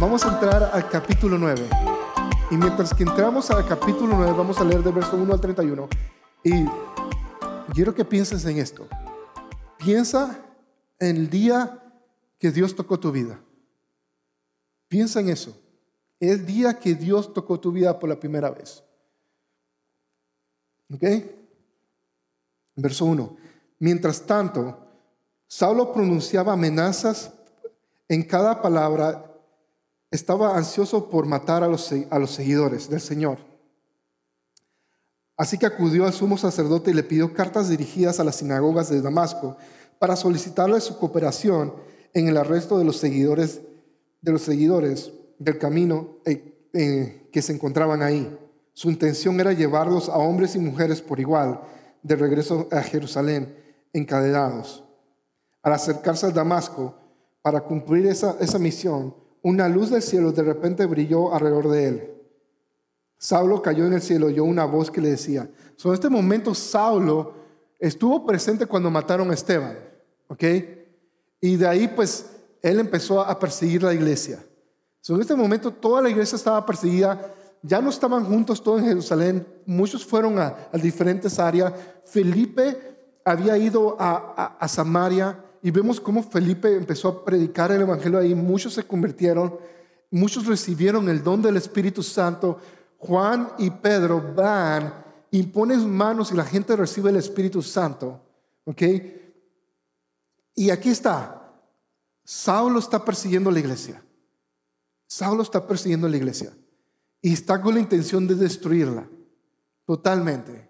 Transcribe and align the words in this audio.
vamos 0.00 0.24
a 0.24 0.32
entrar 0.32 0.70
al 0.72 0.88
capítulo 0.88 1.36
9. 1.36 1.68
Y 2.50 2.56
mientras 2.56 2.94
que 2.94 3.02
entramos 3.02 3.50
al 3.50 3.68
capítulo 3.68 4.16
9, 4.16 4.32
vamos 4.34 4.58
a 4.58 4.64
leer 4.64 4.82
del 4.82 4.94
verso 4.94 5.14
1 5.14 5.32
al 5.32 5.40
31. 5.40 5.88
Y 6.42 6.64
quiero 7.74 7.94
que 7.94 8.04
pienses 8.04 8.44
en 8.46 8.56
esto. 8.56 8.88
Piensa 9.76 10.42
en 10.98 11.16
el 11.16 11.28
día 11.28 11.82
que 12.38 12.50
Dios 12.50 12.74
tocó 12.74 12.98
tu 12.98 13.12
vida. 13.12 13.38
Piensa 14.88 15.20
en 15.20 15.28
eso. 15.28 15.56
El 16.18 16.46
día 16.46 16.78
que 16.78 16.94
Dios 16.94 17.34
tocó 17.34 17.60
tu 17.60 17.70
vida 17.70 17.98
por 17.98 18.08
la 18.08 18.18
primera 18.18 18.50
vez. 18.50 18.82
¿Ok? 20.92 21.04
Verso 22.74 23.04
1. 23.04 23.36
Mientras 23.78 24.22
tanto, 24.22 24.78
Saulo 25.46 25.92
pronunciaba 25.92 26.54
amenazas 26.54 27.32
en 28.08 28.22
cada 28.22 28.62
palabra. 28.62 29.29
Estaba 30.10 30.56
ansioso 30.56 31.08
por 31.08 31.26
matar 31.26 31.62
a 31.62 31.68
los, 31.68 31.92
a 32.10 32.18
los 32.18 32.30
seguidores 32.30 32.90
del 32.90 33.00
Señor. 33.00 33.38
Así 35.36 35.56
que 35.56 35.66
acudió 35.66 36.04
al 36.04 36.12
sumo 36.12 36.36
sacerdote 36.36 36.90
y 36.90 36.94
le 36.94 37.02
pidió 37.02 37.32
cartas 37.32 37.68
dirigidas 37.68 38.20
a 38.20 38.24
las 38.24 38.36
sinagogas 38.36 38.90
de 38.90 39.00
Damasco 39.00 39.56
para 39.98 40.16
solicitarle 40.16 40.80
su 40.80 40.98
cooperación 40.98 41.72
en 42.12 42.28
el 42.28 42.36
arresto 42.36 42.78
de 42.78 42.84
los 42.84 42.96
seguidores, 42.96 43.60
de 44.20 44.32
los 44.32 44.42
seguidores 44.42 45.12
del 45.38 45.58
camino 45.58 46.18
eh, 46.26 46.68
eh, 46.74 47.28
que 47.32 47.42
se 47.42 47.52
encontraban 47.52 48.02
ahí. 48.02 48.38
Su 48.72 48.90
intención 48.90 49.38
era 49.40 49.52
llevarlos 49.52 50.08
a 50.08 50.18
hombres 50.18 50.54
y 50.56 50.58
mujeres 50.58 51.00
por 51.00 51.20
igual 51.20 51.60
de 52.02 52.16
regreso 52.16 52.68
a 52.70 52.82
Jerusalén 52.82 53.56
encadenados. 53.92 54.84
Al 55.62 55.72
acercarse 55.72 56.26
al 56.26 56.34
Damasco 56.34 56.94
para 57.42 57.62
cumplir 57.62 58.06
esa, 58.06 58.36
esa 58.40 58.58
misión, 58.58 59.14
una 59.42 59.68
luz 59.68 59.90
del 59.90 60.02
cielo 60.02 60.32
de 60.32 60.42
repente 60.42 60.86
brilló 60.86 61.32
alrededor 61.32 61.68
de 61.68 61.88
él. 61.88 62.14
Saulo 63.18 63.60
cayó 63.60 63.86
en 63.86 63.92
el 63.92 64.02
cielo 64.02 64.30
y 64.30 64.34
oyó 64.34 64.44
una 64.44 64.64
voz 64.64 64.90
que 64.90 65.00
le 65.00 65.10
decía, 65.10 65.48
en 65.84 65.92
este 65.92 66.08
momento 66.08 66.54
Saulo 66.54 67.34
estuvo 67.78 68.24
presente 68.24 68.66
cuando 68.66 68.90
mataron 68.90 69.30
a 69.30 69.34
Esteban, 69.34 69.78
¿ok? 70.28 70.44
Y 71.40 71.56
de 71.56 71.66
ahí 71.66 71.88
pues 71.88 72.30
él 72.62 72.80
empezó 72.80 73.20
a 73.20 73.38
perseguir 73.38 73.82
la 73.82 73.94
iglesia. 73.94 74.44
en 75.08 75.20
este 75.20 75.34
momento 75.34 75.70
toda 75.70 76.02
la 76.02 76.10
iglesia 76.10 76.36
estaba 76.36 76.64
perseguida, 76.64 77.34
ya 77.62 77.80
no 77.80 77.90
estaban 77.90 78.24
juntos 78.24 78.62
todos 78.62 78.80
en 78.80 78.88
Jerusalén, 78.88 79.46
muchos 79.66 80.04
fueron 80.04 80.38
a, 80.38 80.70
diferentes 80.74 81.38
áreas. 81.38 81.72
Felipe 82.04 82.76
había 83.24 83.56
ido 83.58 83.96
a, 83.98 84.56
a, 84.58 84.68
Samaria 84.68 85.44
y 85.62 85.70
vemos 85.70 86.00
cómo 86.00 86.22
Felipe 86.22 86.74
empezó 86.74 87.08
a 87.08 87.24
predicar 87.24 87.70
el 87.72 87.82
Evangelio 87.82 88.18
ahí, 88.18 88.34
muchos 88.34 88.74
se 88.74 88.84
convirtieron, 88.84 89.58
muchos 90.10 90.46
recibieron 90.46 91.08
el 91.08 91.22
don 91.22 91.42
del 91.42 91.56
Espíritu 91.56 92.02
Santo. 92.02 92.58
Juan 92.98 93.52
y 93.58 93.70
Pedro 93.70 94.34
van, 94.34 95.04
imponen 95.30 95.88
manos 95.90 96.32
y 96.32 96.34
la 96.34 96.44
gente 96.44 96.76
recibe 96.76 97.10
el 97.10 97.16
Espíritu 97.16 97.62
Santo. 97.62 98.20
¿Ok? 98.64 98.82
Y 100.54 100.70
aquí 100.70 100.90
está. 100.90 101.36
Saulo 102.24 102.78
está 102.78 103.04
persiguiendo 103.04 103.50
la 103.50 103.58
iglesia. 103.58 104.02
Saulo 105.06 105.42
está 105.42 105.66
persiguiendo 105.66 106.08
la 106.08 106.16
iglesia. 106.16 106.52
Y 107.20 107.32
está 107.32 107.60
con 107.60 107.74
la 107.74 107.80
intención 107.80 108.26
de 108.26 108.34
destruirla. 108.34 109.08
Totalmente. 109.84 110.68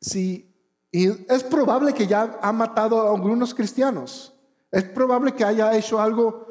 Sí, 0.00 0.49
y 0.92 1.08
es 1.32 1.44
probable 1.44 1.94
que 1.94 2.06
ya 2.06 2.38
ha 2.42 2.52
matado 2.52 3.00
a 3.00 3.14
algunos 3.14 3.54
cristianos. 3.54 4.34
Es 4.70 4.84
probable 4.84 5.34
que 5.34 5.44
haya 5.44 5.76
hecho 5.76 6.00
algo 6.00 6.46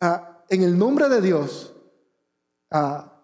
ah, 0.00 0.44
en 0.48 0.62
el 0.62 0.78
nombre 0.78 1.08
de 1.08 1.20
Dios 1.20 1.74
ah, 2.70 3.22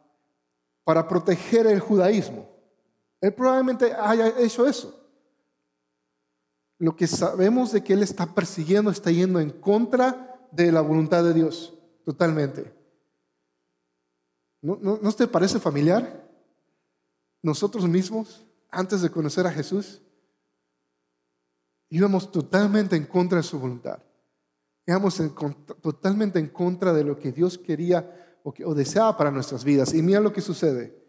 para 0.84 1.08
proteger 1.08 1.66
el 1.66 1.80
judaísmo. 1.80 2.48
Él 3.20 3.32
probablemente 3.32 3.92
haya 3.94 4.38
hecho 4.38 4.66
eso. 4.66 5.00
Lo 6.78 6.94
que 6.94 7.06
sabemos 7.06 7.72
de 7.72 7.82
que 7.82 7.94
él 7.94 8.02
está 8.02 8.26
persiguiendo 8.26 8.90
está 8.90 9.10
yendo 9.10 9.40
en 9.40 9.50
contra 9.50 10.46
de 10.50 10.70
la 10.70 10.82
voluntad 10.82 11.24
de 11.24 11.32
Dios, 11.32 11.72
totalmente. 12.04 12.72
¿No, 14.60 14.78
no, 14.80 15.12
te 15.12 15.26
parece 15.26 15.58
familiar? 15.58 16.26
Nosotros 17.42 17.86
mismos, 17.88 18.44
antes 18.70 19.02
de 19.02 19.10
conocer 19.10 19.46
a 19.46 19.52
Jesús, 19.52 20.00
íbamos 21.96 22.32
totalmente 22.32 22.96
en 22.96 23.04
contra 23.06 23.38
de 23.38 23.44
su 23.44 23.58
voluntad. 23.58 23.98
Íbamos 24.86 25.20
totalmente 25.80 26.38
en 26.38 26.48
contra 26.48 26.92
de 26.92 27.04
lo 27.04 27.18
que 27.18 27.30
Dios 27.30 27.56
quería 27.56 28.38
o, 28.42 28.52
o 28.64 28.74
deseaba 28.74 29.16
para 29.16 29.30
nuestras 29.30 29.62
vidas. 29.62 29.94
Y 29.94 30.02
mira 30.02 30.20
lo 30.20 30.32
que 30.32 30.40
sucede. 30.40 31.02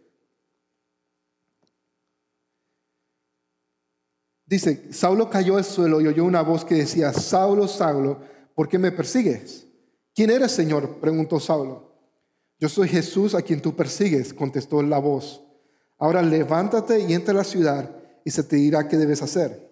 Dice, 4.45 4.93
Saulo 4.93 5.27
cayó 5.27 5.57
al 5.57 5.65
suelo 5.65 5.99
y 6.01 6.07
oyó 6.07 6.23
una 6.23 6.43
voz 6.43 6.63
que 6.63 6.75
decía, 6.75 7.11
Saulo, 7.11 7.67
Saulo, 7.67 8.21
¿por 8.53 8.69
qué 8.69 8.77
me 8.77 8.91
persigues? 8.91 9.65
¿Quién 10.13 10.29
eres, 10.29 10.51
Señor? 10.51 10.99
preguntó 10.99 11.39
Saulo. 11.39 11.95
Yo 12.59 12.69
soy 12.69 12.87
Jesús 12.87 13.33
a 13.33 13.41
quien 13.41 13.59
tú 13.59 13.75
persigues, 13.75 14.33
contestó 14.35 14.83
la 14.83 14.99
voz. 14.99 15.43
Ahora 15.97 16.21
levántate 16.21 16.99
y 16.99 17.13
entra 17.13 17.33
a 17.33 17.37
la 17.37 17.43
ciudad 17.43 17.91
y 18.23 18.29
se 18.29 18.43
te 18.43 18.57
dirá 18.57 18.87
qué 18.87 18.97
debes 18.97 19.23
hacer. 19.23 19.64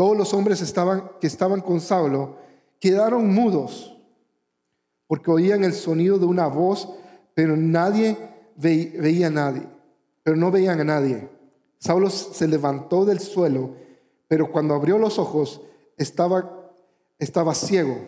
Todos 0.00 0.16
los 0.16 0.32
hombres 0.32 0.62
estaban, 0.62 1.10
que 1.20 1.26
estaban 1.26 1.60
con 1.60 1.78
Saulo 1.78 2.38
quedaron 2.80 3.34
mudos 3.34 3.94
porque 5.06 5.30
oían 5.30 5.62
el 5.62 5.74
sonido 5.74 6.18
de 6.18 6.24
una 6.24 6.46
voz, 6.46 6.88
pero 7.34 7.54
nadie 7.54 8.16
veía 8.56 9.26
a 9.26 9.30
nadie, 9.30 9.62
pero 10.22 10.38
no 10.38 10.50
veían 10.50 10.80
a 10.80 10.84
nadie. 10.84 11.28
Saulo 11.78 12.08
se 12.08 12.48
levantó 12.48 13.04
del 13.04 13.20
suelo, 13.20 13.74
pero 14.26 14.50
cuando 14.50 14.72
abrió 14.72 14.96
los 14.96 15.18
ojos 15.18 15.60
estaba, 15.98 16.72
estaba 17.18 17.54
ciego. 17.54 17.98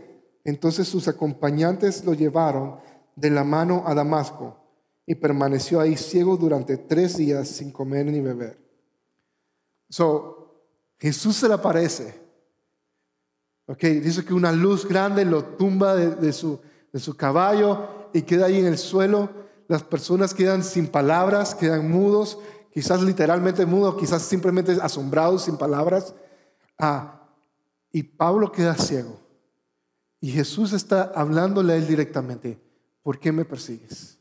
Entonces 0.45 0.89
sus 0.89 1.09
acompañantes 1.09 2.07
lo 2.07 2.15
llevaron 2.15 2.77
de 3.17 3.29
la 3.29 3.45
mano 3.45 3.83
a 3.85 3.95
Damasco 3.95 4.57
y 5.05 5.15
permaneció 5.15 5.79
ahí 5.79 5.99
ciego 5.99 6.39
durante 6.39 6.79
tres 6.79 7.19
días 7.19 7.49
sin 7.49 7.71
comer 7.71 8.07
ni 8.07 8.23
beber. 8.23 8.59
So, 9.91 10.42
Jesús 11.03 11.37
se 11.37 11.49
le 11.49 11.55
aparece. 11.55 12.15
Ok, 13.67 13.81
dice 13.81 14.25
que 14.25 14.33
una 14.33 14.53
luz 14.53 14.87
grande 14.87 15.25
lo 15.25 15.45
tumba 15.45 15.97
de, 15.97 16.33
su, 16.33 16.61
de 16.93 17.01
su 17.01 17.17
caballo 17.17 18.09
y 18.13 18.23
queda 18.23 18.47
ahí 18.47 18.59
en 18.59 18.67
el 18.67 18.79
suelo. 18.79 19.29
Las 19.67 19.83
personas 19.83 20.33
quedan 20.33 20.62
sin 20.62 20.87
palabras, 20.87 21.57
quedan 21.57 21.91
mudos, 21.91 22.39
quizás 22.73 23.03
literalmente 23.03 23.67
mudos, 23.67 23.97
quizás 23.99 24.23
simplemente 24.23 24.79
asombrados, 24.81 25.43
sin 25.43 25.57
palabras. 25.57 26.15
Ah, 26.79 27.29
y 27.91 28.05
Pablo 28.05 28.53
queda 28.53 28.77
ciego. 28.77 29.19
Y 30.21 30.31
Jesús 30.31 30.73
está 30.73 31.11
hablándole 31.15 31.73
a 31.73 31.77
él 31.77 31.89
directamente. 31.89 32.61
¿por 33.03 33.19
qué 33.19 33.33
me 33.33 33.45
persigues? 33.45 34.19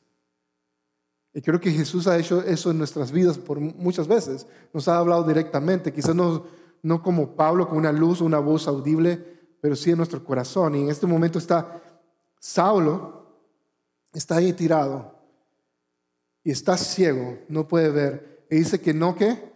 Y 1.33 1.41
creo 1.41 1.61
que 1.61 1.71
Jesús 1.71 2.07
ha 2.07 2.17
hecho 2.17 2.41
eso 2.41 2.71
en 2.71 2.77
nuestras 2.77 3.11
vidas 3.11 3.37
por 3.37 3.59
muchas 3.59 4.07
veces. 4.07 4.45
Nos 4.73 4.87
ha 4.87 4.97
hablado 4.97 5.23
directamente, 5.23 5.93
quizás 5.93 6.13
no, 6.13 6.45
no 6.83 7.01
como 7.01 7.35
Pablo 7.35 7.67
con 7.67 7.77
una 7.77 7.91
luz, 7.91 8.21
una 8.21 8.39
voz 8.39 8.67
audible, 8.67 9.17
pero 9.61 9.75
sí 9.75 9.91
en 9.91 9.97
nuestro 9.97 10.23
corazón. 10.23 10.75
Y 10.75 10.81
en 10.81 10.89
este 10.89 11.07
momento 11.07 11.39
está 11.39 11.81
Saulo, 12.39 13.27
está 14.13 14.37
ahí 14.37 14.53
tirado 14.53 15.15
y 16.43 16.51
está 16.51 16.77
ciego, 16.77 17.39
no 17.47 17.67
puede 17.67 17.89
ver. 17.89 18.45
Y 18.49 18.57
dice 18.57 18.81
que 18.81 18.93
no 18.93 19.15
que 19.15 19.51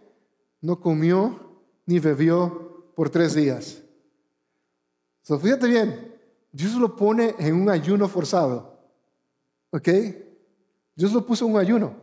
no 0.60 0.80
comió 0.80 1.60
ni 1.84 1.98
bebió 1.98 2.92
por 2.94 3.10
tres 3.10 3.34
días. 3.34 3.82
So, 5.22 5.38
fíjate 5.38 5.66
bien, 5.66 6.14
Dios 6.52 6.74
lo 6.74 6.94
pone 6.96 7.34
en 7.38 7.54
un 7.54 7.68
ayuno 7.68 8.08
forzado. 8.08 8.78
¿Ok? 9.70 9.88
Dios 10.94 11.12
lo 11.12 11.26
puso 11.26 11.44
en 11.44 11.52
un 11.52 11.58
ayuno. 11.58 11.94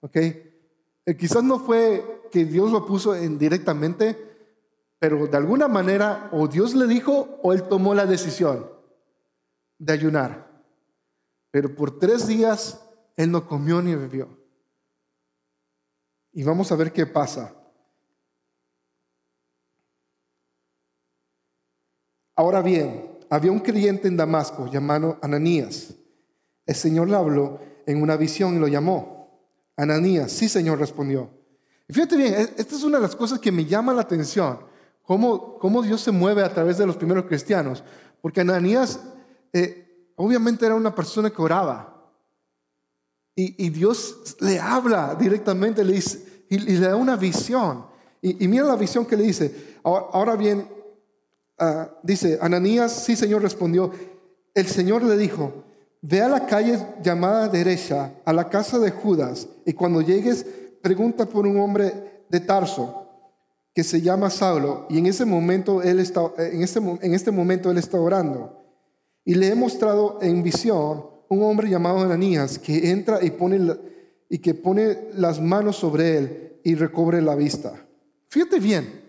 ¿Ok? 0.00 0.16
Eh, 0.16 1.16
quizás 1.18 1.42
no 1.42 1.58
fue 1.58 2.22
que 2.30 2.44
Dios 2.44 2.70
lo 2.70 2.86
puso 2.86 3.14
en 3.14 3.36
directamente, 3.36 4.29
pero 5.00 5.26
de 5.26 5.36
alguna 5.36 5.66
manera 5.66 6.28
o 6.30 6.46
Dios 6.46 6.76
le 6.76 6.86
dijo 6.86 7.40
o 7.42 7.52
él 7.52 7.64
tomó 7.64 7.92
la 7.92 8.06
decisión 8.06 8.70
de 9.76 9.92
ayunar. 9.92 10.62
Pero 11.50 11.74
por 11.74 11.98
tres 11.98 12.28
días 12.28 12.80
él 13.16 13.32
no 13.32 13.48
comió 13.48 13.82
ni 13.82 13.96
bebió. 13.96 14.28
Y 16.32 16.44
vamos 16.44 16.70
a 16.70 16.76
ver 16.76 16.92
qué 16.92 17.04
pasa. 17.06 17.52
Ahora 22.36 22.62
bien, 22.62 23.18
había 23.28 23.50
un 23.50 23.58
creyente 23.58 24.06
en 24.06 24.16
Damasco 24.16 24.68
llamado 24.68 25.18
Ananías 25.20 25.96
el 26.70 26.76
Señor 26.76 27.08
le 27.08 27.16
habló 27.16 27.58
en 27.84 28.00
una 28.00 28.16
visión 28.16 28.54
y 28.54 28.60
lo 28.60 28.68
llamó. 28.68 29.44
Ananías, 29.76 30.30
sí 30.30 30.48
Señor, 30.48 30.78
respondió. 30.78 31.28
Y 31.88 31.92
fíjate 31.92 32.16
bien, 32.16 32.32
e-, 32.32 32.54
esta 32.58 32.76
es 32.76 32.84
una 32.84 32.98
de 32.98 33.02
las 33.02 33.16
cosas 33.16 33.40
que 33.40 33.50
me 33.50 33.64
llama 33.64 33.92
la 33.92 34.02
atención, 34.02 34.60
cómo, 35.10 35.58
cómo 35.58 35.82
Dios 35.82 36.02
se 36.02 36.12
mueve 36.12 36.44
a 36.44 36.54
través 36.54 36.78
de 36.78 36.86
los 36.86 36.96
primeros 36.96 37.24
cristianos. 37.24 37.82
Porque 38.22 38.42
Ananías, 38.42 39.00
eh, 39.52 40.12
obviamente 40.14 40.64
era 40.64 40.76
una 40.76 40.94
persona 40.94 41.30
que 41.30 41.42
oraba. 41.42 42.12
Y, 43.34 43.70
Dios 43.70 44.36
le 44.38 44.60
habla 44.60 45.16
directamente 45.18 45.82
le 45.82 45.94
dice, 45.94 46.44
y, 46.48 46.58
le 46.58 46.78
da 46.78 46.94
una 46.94 47.16
visión. 47.16 47.86
Y, 48.22 48.46
mira 48.46 48.62
la 48.62 48.76
visión 48.76 49.04
que 49.04 49.16
le 49.16 49.24
dice. 49.24 49.78
Ahora, 49.82 50.36
bien, 50.36 50.68
ah, 51.58 51.90
dice, 52.04 52.38
Ananías, 52.40 52.92
sí 52.92 53.16
Señor 53.16 53.42
respondió, 53.42 53.90
el 54.54 54.68
Señor 54.68 55.02
le 55.02 55.16
dijo, 55.16 55.64
ve 56.02 56.22
a 56.22 56.28
la 56.28 56.46
calle 56.46 56.78
llamada 57.02 57.48
derecha, 57.48 58.14
a 58.24 58.32
la 58.32 58.48
casa 58.48 58.78
de 58.78 58.92
Judas, 58.92 59.48
y 59.66 59.72
cuando 59.72 60.02
llegues, 60.02 60.46
pregunta 60.80 61.26
por 61.26 61.48
un 61.48 61.58
hombre 61.58 62.24
de 62.28 62.38
Tarso 62.38 62.99
que 63.74 63.84
se 63.84 64.00
llama 64.00 64.30
Saulo, 64.30 64.86
y 64.90 64.98
en 64.98 65.06
ese 65.06 65.24
momento 65.24 65.82
él 65.82 66.00
está, 66.00 66.32
en 66.38 66.62
este, 66.62 66.78
en 66.80 67.14
este 67.14 67.30
momento 67.30 67.70
él 67.70 67.78
está 67.78 68.00
orando. 68.00 68.56
Y 69.24 69.34
le 69.34 69.48
he 69.48 69.54
mostrado 69.54 70.18
en 70.22 70.42
visión 70.42 71.06
un 71.28 71.42
hombre 71.44 71.68
llamado 71.68 72.00
Ananías 72.00 72.58
que 72.58 72.90
entra 72.90 73.22
y, 73.22 73.30
pone 73.30 73.76
y 74.28 74.38
que 74.38 74.54
pone 74.54 75.10
las 75.14 75.40
manos 75.40 75.76
sobre 75.76 76.18
él 76.18 76.60
y 76.64 76.74
recobre 76.74 77.22
la 77.22 77.36
vista. 77.36 77.86
Fíjate 78.28 78.58
bien, 78.58 79.02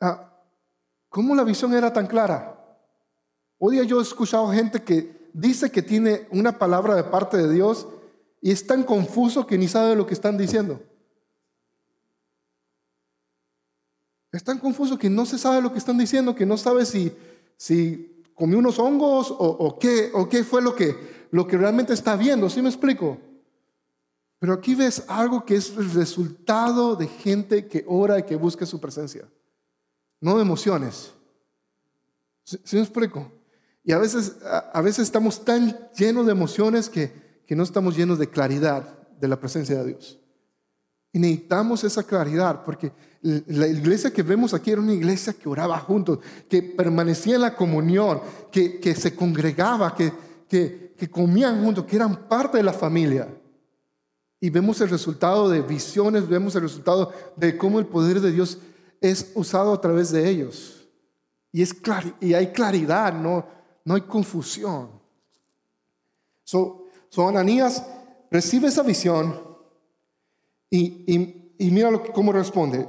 ah, 0.00 0.32
¿cómo 1.10 1.34
la 1.34 1.44
visión 1.44 1.74
era 1.74 1.92
tan 1.92 2.06
clara? 2.06 2.50
Hoy 3.58 3.76
día 3.76 3.84
yo 3.84 3.98
he 3.98 4.02
escuchado 4.02 4.50
gente 4.50 4.82
que 4.82 5.30
dice 5.34 5.70
que 5.70 5.82
tiene 5.82 6.26
una 6.30 6.58
palabra 6.58 6.94
de 6.94 7.04
parte 7.04 7.36
de 7.36 7.52
Dios 7.52 7.86
y 8.40 8.50
es 8.50 8.66
tan 8.66 8.82
confuso 8.82 9.46
que 9.46 9.58
ni 9.58 9.68
sabe 9.68 9.96
lo 9.96 10.06
que 10.06 10.14
están 10.14 10.38
diciendo. 10.38 10.80
Es 14.34 14.42
tan 14.42 14.58
confuso 14.58 14.98
que 14.98 15.08
no 15.08 15.26
se 15.26 15.38
sabe 15.38 15.62
lo 15.62 15.72
que 15.72 15.78
están 15.78 15.96
diciendo, 15.96 16.34
que 16.34 16.44
no 16.44 16.56
sabe 16.56 16.84
si, 16.86 17.12
si 17.56 18.24
comió 18.34 18.58
unos 18.58 18.80
hongos 18.80 19.32
o, 19.38 19.78
qué, 19.78 20.10
o 20.12 20.28
qué 20.28 20.42
fue 20.42 20.60
lo 20.60 20.74
que, 20.74 21.28
lo 21.30 21.46
que 21.46 21.56
realmente 21.56 21.92
está 21.92 22.16
viendo. 22.16 22.50
¿Sí 22.50 22.60
me 22.60 22.68
explico? 22.68 23.16
Pero 24.40 24.54
aquí 24.54 24.74
ves 24.74 25.04
algo 25.06 25.44
que 25.44 25.54
es 25.54 25.70
el 25.76 25.88
resultado 25.92 26.96
de 26.96 27.06
gente 27.06 27.68
que 27.68 27.84
ora 27.86 28.18
y 28.18 28.24
que 28.24 28.34
busca 28.34 28.66
su 28.66 28.80
presencia, 28.80 29.28
no 30.20 30.34
de 30.34 30.42
emociones. 30.42 31.12
¿Sí, 32.42 32.74
me 32.74 32.82
explico? 32.82 33.30
Y 33.84 33.92
a 33.92 33.98
veces, 33.98 34.34
a, 34.42 34.82
veces 34.82 35.04
estamos 35.04 35.44
tan 35.44 35.78
llenos 35.96 36.26
de 36.26 36.32
emociones 36.32 36.88
que, 36.88 37.12
que 37.46 37.54
no 37.54 37.62
estamos 37.62 37.96
llenos 37.96 38.18
de 38.18 38.28
claridad 38.28 38.98
de 39.20 39.28
la 39.28 39.38
presencia 39.38 39.76
de 39.78 39.90
Dios. 39.90 40.18
Y 41.14 41.20
necesitamos 41.20 41.84
esa 41.84 42.02
claridad 42.02 42.64
porque 42.64 42.92
la 43.22 43.68
iglesia 43.68 44.12
que 44.12 44.24
vemos 44.24 44.52
aquí 44.52 44.72
era 44.72 44.80
una 44.80 44.92
iglesia 44.92 45.32
que 45.32 45.48
oraba 45.48 45.78
juntos, 45.78 46.18
que 46.48 46.60
permanecía 46.60 47.36
en 47.36 47.42
la 47.42 47.54
comunión, 47.54 48.20
que, 48.50 48.80
que 48.80 48.96
se 48.96 49.14
congregaba, 49.14 49.94
que, 49.94 50.12
que, 50.48 50.92
que 50.98 51.08
comían 51.08 51.62
juntos, 51.62 51.84
que 51.84 51.94
eran 51.94 52.28
parte 52.28 52.56
de 52.56 52.64
la 52.64 52.72
familia. 52.72 53.28
Y 54.40 54.50
vemos 54.50 54.80
el 54.80 54.90
resultado 54.90 55.48
de 55.48 55.62
visiones, 55.62 56.28
vemos 56.28 56.56
el 56.56 56.62
resultado 56.62 57.12
de 57.36 57.56
cómo 57.56 57.78
el 57.78 57.86
poder 57.86 58.20
de 58.20 58.32
Dios 58.32 58.58
es 59.00 59.30
usado 59.36 59.72
a 59.72 59.80
través 59.80 60.10
de 60.10 60.28
ellos. 60.28 60.84
Y, 61.52 61.62
es 61.62 61.76
y 62.20 62.34
hay 62.34 62.48
claridad, 62.48 63.14
no, 63.14 63.46
no 63.84 63.94
hay 63.94 64.00
confusión. 64.00 64.90
So, 66.42 66.88
so 67.08 67.28
Ananías 67.28 67.86
recibe 68.32 68.66
esa 68.66 68.82
visión 68.82 69.43
y, 70.76 71.70
mira 71.70 71.90
cómo 72.12 72.32
responde. 72.32 72.86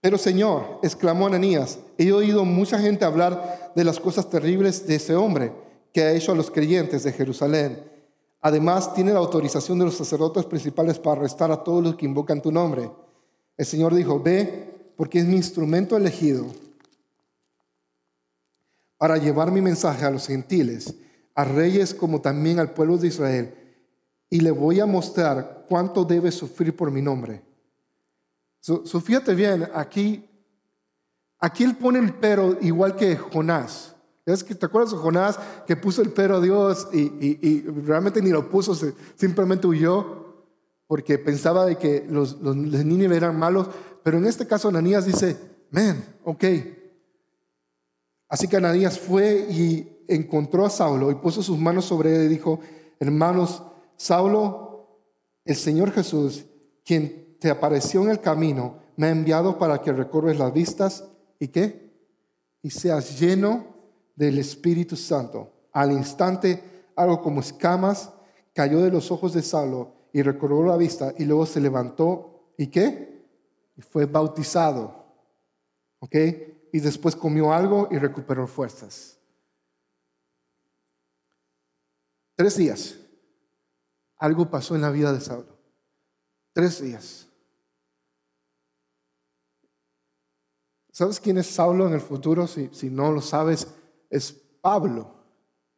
Pero 0.00 0.18
Señor, 0.18 0.80
exclamó 0.82 1.26
Ananías, 1.26 1.78
he 1.96 2.12
oído 2.12 2.44
mucha 2.44 2.78
gente 2.78 3.04
hablar 3.04 3.72
de 3.74 3.84
las 3.84 3.98
cosas 3.98 4.28
terribles 4.28 4.86
de 4.86 4.96
ese 4.96 5.14
hombre 5.14 5.52
que 5.92 6.02
ha 6.02 6.12
hecho 6.12 6.32
a 6.32 6.34
los 6.34 6.50
creyentes 6.50 7.04
de 7.04 7.12
Jerusalén. 7.12 7.82
Además, 8.42 8.92
tiene 8.92 9.14
la 9.14 9.20
autorización 9.20 9.78
de 9.78 9.86
los 9.86 9.96
sacerdotes 9.96 10.44
principales 10.44 10.98
para 10.98 11.20
arrestar 11.20 11.50
a 11.50 11.64
todos 11.64 11.82
los 11.82 11.96
que 11.96 12.04
invocan 12.04 12.42
tu 12.42 12.52
nombre. 12.52 12.90
El 13.56 13.64
Señor 13.64 13.94
dijo, 13.94 14.20
ve, 14.20 14.92
porque 14.96 15.20
es 15.20 15.24
mi 15.24 15.36
instrumento 15.36 15.96
elegido 15.96 16.44
para 18.98 19.16
llevar 19.16 19.50
mi 19.50 19.62
mensaje 19.62 20.04
a 20.04 20.10
los 20.10 20.26
gentiles, 20.26 20.94
a 21.34 21.44
reyes 21.44 21.94
como 21.94 22.20
también 22.20 22.58
al 22.58 22.72
pueblo 22.72 22.98
de 22.98 23.08
Israel, 23.08 23.54
y 24.34 24.40
le 24.40 24.50
voy 24.50 24.80
a 24.80 24.86
mostrar 24.86 25.64
cuánto 25.68 26.04
debe 26.04 26.32
sufrir 26.32 26.74
por 26.74 26.90
mi 26.90 27.00
nombre. 27.00 27.40
So, 28.58 28.82
fíjate 29.00 29.32
bien, 29.32 29.68
aquí, 29.72 30.28
aquí 31.38 31.62
él 31.62 31.76
pone 31.76 32.00
el 32.00 32.12
pero 32.14 32.58
igual 32.60 32.96
que 32.96 33.16
Jonás. 33.16 33.94
¿Es 34.26 34.42
que 34.42 34.56
te 34.56 34.66
acuerdas 34.66 34.90
de 34.90 34.96
Jonás 34.96 35.38
que 35.68 35.76
puso 35.76 36.02
el 36.02 36.10
pero 36.10 36.38
a 36.38 36.40
Dios 36.40 36.88
y, 36.92 37.60
realmente 37.86 38.20
ni 38.20 38.30
lo 38.30 38.50
puso, 38.50 38.74
simplemente 39.14 39.68
huyó 39.68 40.48
porque 40.88 41.16
pensaba 41.16 41.64
de 41.64 41.78
que 41.78 42.04
los, 42.10 42.40
los 42.40 42.56
Nínive 42.56 43.16
eran 43.16 43.38
malos? 43.38 43.68
Pero 44.02 44.18
en 44.18 44.26
este 44.26 44.48
caso 44.48 44.66
Ananías 44.66 45.06
dice, 45.06 45.36
men, 45.70 46.04
ok. 46.24 46.44
Así 48.28 48.48
que 48.48 48.56
Ananías 48.56 48.98
fue 48.98 49.46
y 49.48 50.04
encontró 50.08 50.66
a 50.66 50.70
Saulo 50.70 51.12
y 51.12 51.14
puso 51.14 51.40
sus 51.40 51.56
manos 51.56 51.84
sobre 51.84 52.16
él 52.16 52.24
y 52.24 52.34
dijo, 52.34 52.58
hermanos, 52.98 53.62
Saulo, 53.96 55.00
el 55.44 55.56
Señor 55.56 55.92
Jesús, 55.92 56.44
quien 56.84 57.36
te 57.38 57.50
apareció 57.50 58.02
en 58.02 58.10
el 58.10 58.20
camino, 58.20 58.78
me 58.96 59.08
ha 59.08 59.10
enviado 59.10 59.58
para 59.58 59.80
que 59.80 59.92
recorres 59.92 60.38
las 60.38 60.52
vistas 60.52 61.04
y 61.38 61.48
qué? 61.48 61.92
Y 62.62 62.70
seas 62.70 63.18
lleno 63.18 63.66
del 64.14 64.38
Espíritu 64.38 64.96
Santo. 64.96 65.52
Al 65.72 65.92
instante, 65.92 66.62
algo 66.96 67.20
como 67.20 67.40
escamas 67.40 68.10
cayó 68.52 68.80
de 68.80 68.90
los 68.90 69.10
ojos 69.10 69.34
de 69.34 69.42
Saulo 69.42 69.92
y 70.12 70.22
recorrió 70.22 70.64
la 70.64 70.76
vista 70.76 71.12
y 71.18 71.24
luego 71.24 71.44
se 71.44 71.60
levantó 71.60 72.52
y 72.56 72.68
qué? 72.68 73.24
Y 73.76 73.82
fue 73.82 74.06
bautizado. 74.06 75.04
¿Ok? 75.98 76.14
Y 76.72 76.80
después 76.80 77.16
comió 77.16 77.52
algo 77.52 77.88
y 77.90 77.98
recuperó 77.98 78.46
fuerzas. 78.46 79.18
Tres 82.36 82.56
días. 82.56 82.96
Algo 84.24 84.48
pasó 84.48 84.74
en 84.74 84.80
la 84.80 84.90
vida 84.90 85.12
de 85.12 85.20
Saulo. 85.20 85.54
Tres 86.54 86.80
días. 86.80 87.28
¿Sabes 90.90 91.20
quién 91.20 91.36
es 91.36 91.46
Saulo 91.46 91.86
en 91.86 91.92
el 91.92 92.00
futuro? 92.00 92.46
Si, 92.46 92.88
no 92.88 93.12
lo 93.12 93.20
sabes, 93.20 93.68
es 94.08 94.32
Pablo. 94.62 95.14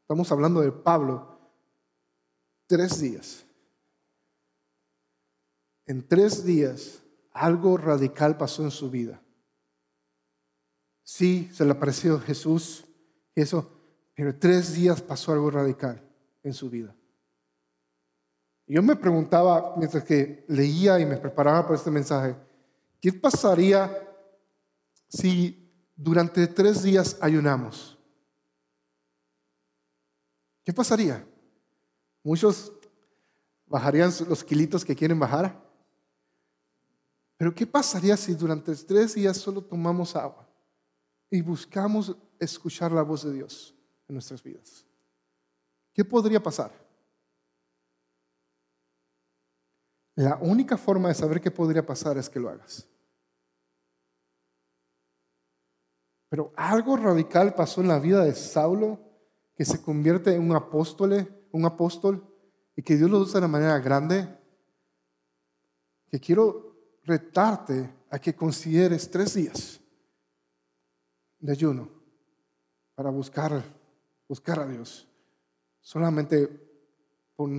Estamos 0.03 0.31
hablando 0.31 0.61
de 0.61 0.71
Pablo. 0.71 1.41
Tres 2.69 3.01
días. 3.01 3.45
En 5.85 6.07
tres 6.07 6.45
días 6.45 7.03
algo 7.33 7.77
radical 7.77 8.37
pasó 8.37 8.63
en 8.63 8.71
su 8.71 8.93
vida. 8.93 9.21
Sí, 11.03 11.51
se 11.53 11.65
le 11.65 11.73
apareció 11.73 12.21
Jesús, 12.21 12.85
eso, 13.35 13.73
pero 14.15 14.39
tres 14.39 14.73
días 14.73 15.03
pasó 15.03 15.33
algo 15.33 15.51
radical 15.51 16.01
en 16.45 16.55
su 16.55 16.71
vida. 16.71 16.95
Yo 18.67 18.83
me 18.83 18.97
preguntaba, 18.97 19.75
mientras 19.77 20.03
que 20.03 20.45
leía 20.49 20.99
y 20.99 21.07
me 21.07 21.17
preparaba 21.17 21.63
para 21.63 21.77
este 21.77 21.91
mensaje, 21.91 22.37
¿qué 23.01 23.13
pasaría 23.13 23.91
si 25.09 25.73
durante 25.95 26.47
tres 26.49 26.83
días 26.83 27.17
ayunamos? 27.21 27.97
¿Qué 30.65 30.73
pasaría? 30.73 31.25
Muchos 32.25 32.73
bajarían 33.67 34.13
los 34.29 34.43
kilitos 34.43 34.85
que 34.85 34.97
quieren 34.97 35.19
bajar. 35.19 35.65
Pero 37.37 37.55
¿qué 37.55 37.67
pasaría 37.67 38.17
si 38.17 38.35
durante 38.35 38.75
tres 38.75 39.15
días 39.15 39.37
solo 39.37 39.63
tomamos 39.63 40.17
agua 40.17 40.49
y 41.31 41.41
buscamos 41.41 42.17
escuchar 42.41 42.91
la 42.91 43.03
voz 43.03 43.23
de 43.25 43.33
Dios 43.33 43.75
en 44.09 44.15
nuestras 44.15 44.43
vidas? 44.43 44.85
¿Qué 45.93 46.05
podría 46.05 46.43
pasar? 46.43 46.86
La 50.17 50.37
única 50.41 50.79
forma 50.79 51.09
de 51.09 51.15
saber 51.15 51.43
qué 51.43 51.51
podría 51.51 51.85
pasar 51.85 52.17
es 52.17 52.31
que 52.31 52.41
lo 52.41 52.49
hagas. 52.49 52.89
Pero 56.31 56.53
algo 56.57 56.97
radical 56.97 57.55
pasó 57.55 57.83
en 57.83 57.89
la 57.89 57.99
vida 57.99 58.25
de 58.25 58.35
Saulo 58.35 58.99
que 59.55 59.67
se 59.67 59.81
convierte 59.81 60.35
en 60.35 60.43
un 60.43 60.57
apóstol, 60.57 61.47
un 61.53 61.65
apóstol 61.67 62.27
y 62.75 62.83
que 62.83 62.97
Dios 62.97 63.11
lo 63.11 63.19
usa 63.19 63.41
de 63.41 63.47
manera 63.47 63.79
grande. 63.79 64.27
Que 66.09 66.19
quiero 66.19 66.77
retarte 67.05 67.95
a 68.11 68.19
que 68.19 68.35
consideres 68.35 69.11
tres 69.11 69.35
días 69.35 69.81
de 71.39 71.53
ayuno 71.53 71.91
para 72.95 73.11
buscar, 73.11 73.63
buscar 74.27 74.61
a 74.61 74.67
Dios. 74.67 75.07
Solamente 75.83 76.49
por, 77.37 77.51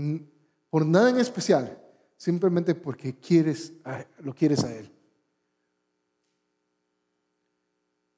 por 0.71 0.85
nada 0.87 1.11
en 1.11 1.19
especial, 1.19 1.86
simplemente 2.17 2.75
porque 2.75 3.15
quieres, 3.15 3.73
lo 4.19 4.33
quieres 4.33 4.63
a 4.63 4.75
Él. 4.75 4.91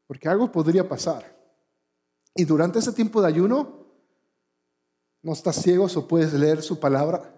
Porque 0.07 0.27
algo 0.27 0.51
podría 0.51 0.87
pasar. 0.87 1.37
Y 2.33 2.45
durante 2.45 2.79
ese 2.79 2.93
tiempo 2.93 3.21
de 3.21 3.27
ayuno, 3.27 3.85
no 5.21 5.33
estás 5.33 5.61
ciego, 5.61 5.87
o 5.93 6.07
puedes 6.07 6.33
leer 6.33 6.63
su 6.63 6.79
palabra. 6.79 7.35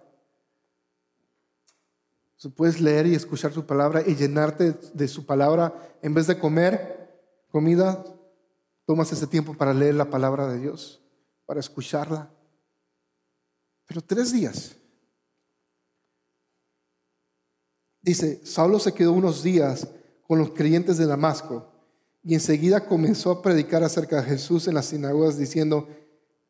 O 2.44 2.50
puedes 2.50 2.80
leer 2.80 3.06
y 3.06 3.14
escuchar 3.14 3.52
su 3.52 3.66
palabra 3.66 4.02
y 4.06 4.14
llenarte 4.14 4.72
de 4.94 5.08
su 5.08 5.26
palabra. 5.26 5.96
En 6.00 6.14
vez 6.14 6.26
de 6.28 6.38
comer 6.38 7.20
comida, 7.50 8.04
tomas 8.86 9.12
ese 9.12 9.26
tiempo 9.26 9.54
para 9.54 9.74
leer 9.74 9.94
la 9.94 10.10
palabra 10.10 10.46
de 10.46 10.58
Dios, 10.58 11.02
para 11.44 11.60
escucharla. 11.60 12.30
Pero 13.86 14.00
tres 14.00 14.32
días. 14.32 14.76
Dice, 18.02 18.44
Saulo 18.44 18.80
se 18.80 18.92
quedó 18.92 19.12
unos 19.12 19.44
días 19.44 19.88
con 20.26 20.40
los 20.40 20.50
creyentes 20.50 20.98
de 20.98 21.06
Damasco 21.06 21.72
y 22.24 22.34
enseguida 22.34 22.86
comenzó 22.86 23.30
a 23.30 23.42
predicar 23.42 23.84
acerca 23.84 24.16
de 24.16 24.28
Jesús 24.28 24.66
en 24.66 24.74
las 24.74 24.86
sinagogas 24.86 25.38
diciendo, 25.38 25.88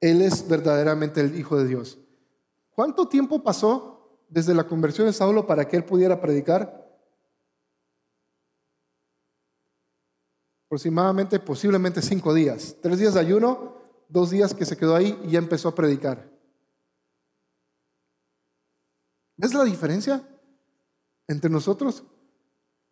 Él 0.00 0.22
es 0.22 0.48
verdaderamente 0.48 1.20
el 1.20 1.38
Hijo 1.38 1.58
de 1.58 1.66
Dios. 1.66 1.98
¿Cuánto 2.74 3.06
tiempo 3.06 3.42
pasó 3.42 4.24
desde 4.30 4.54
la 4.54 4.64
conversión 4.64 5.06
de 5.06 5.12
Saulo 5.12 5.46
para 5.46 5.68
que 5.68 5.76
él 5.76 5.84
pudiera 5.84 6.20
predicar? 6.20 6.82
Aproximadamente, 10.66 11.38
posiblemente 11.38 12.00
cinco 12.00 12.32
días. 12.32 12.76
Tres 12.80 12.98
días 12.98 13.12
de 13.12 13.20
ayuno, 13.20 13.76
dos 14.08 14.30
días 14.30 14.54
que 14.54 14.64
se 14.64 14.76
quedó 14.76 14.96
ahí 14.96 15.20
y 15.24 15.32
ya 15.32 15.38
empezó 15.38 15.68
a 15.68 15.74
predicar. 15.74 16.32
¿Ves 19.36 19.52
la 19.52 19.64
diferencia 19.64 20.26
entre 21.28 21.50
nosotros? 21.50 22.04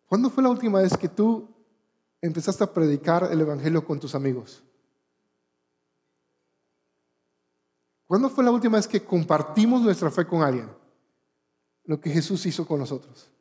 ¿Cuándo 0.07 0.29
fue 0.29 0.43
la 0.43 0.49
última 0.49 0.81
vez 0.81 0.97
que 0.97 1.07
tú 1.07 1.47
empezaste 2.21 2.63
a 2.63 2.73
predicar 2.73 3.29
el 3.31 3.41
Evangelio 3.41 3.85
con 3.85 3.99
tus 3.99 4.13
amigos? 4.15 4.63
¿Cuándo 8.05 8.29
fue 8.29 8.43
la 8.43 8.51
última 8.51 8.77
vez 8.77 8.87
que 8.87 9.03
compartimos 9.03 9.81
nuestra 9.81 10.11
fe 10.11 10.27
con 10.27 10.41
alguien? 10.41 10.69
Lo 11.85 11.99
que 11.99 12.09
Jesús 12.09 12.45
hizo 12.45 12.67
con 12.67 12.79
nosotros. 12.79 13.31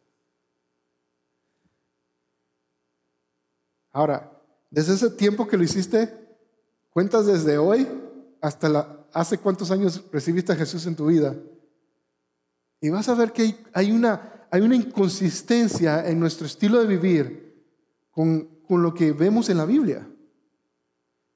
Ahora, 3.93 4.31
desde 4.71 4.95
ese 4.95 5.11
tiempo 5.11 5.49
que 5.49 5.57
lo 5.57 5.65
hiciste, 5.65 6.17
cuentas 6.91 7.27
desde 7.27 7.59
hoy 7.59 7.89
hasta 8.41 9.05
hace 9.13 9.39
cuántos 9.39 9.71
años 9.71 10.05
recibiste 10.13 10.53
a 10.53 10.57
Jesús 10.57 10.87
en 10.87 10.95
tu 10.95 11.07
vida. 11.07 11.37
Y 12.81 12.91
vas 12.91 13.09
a 13.09 13.15
ver 13.15 13.33
que 13.33 13.57
hay 13.73 13.91
una 13.91 14.40
hay 14.51 14.61
una 14.63 14.77
inconsistencia 14.77 16.07
en 16.09 16.19
nuestro 16.19 16.47
estilo 16.47 16.81
de 16.81 16.87
vivir 16.87 17.65
con, 18.11 18.49
lo 18.69 18.95
que 18.95 19.13
vemos 19.13 19.49
en 19.49 19.57
la 19.57 19.65
Biblia. 19.65 20.09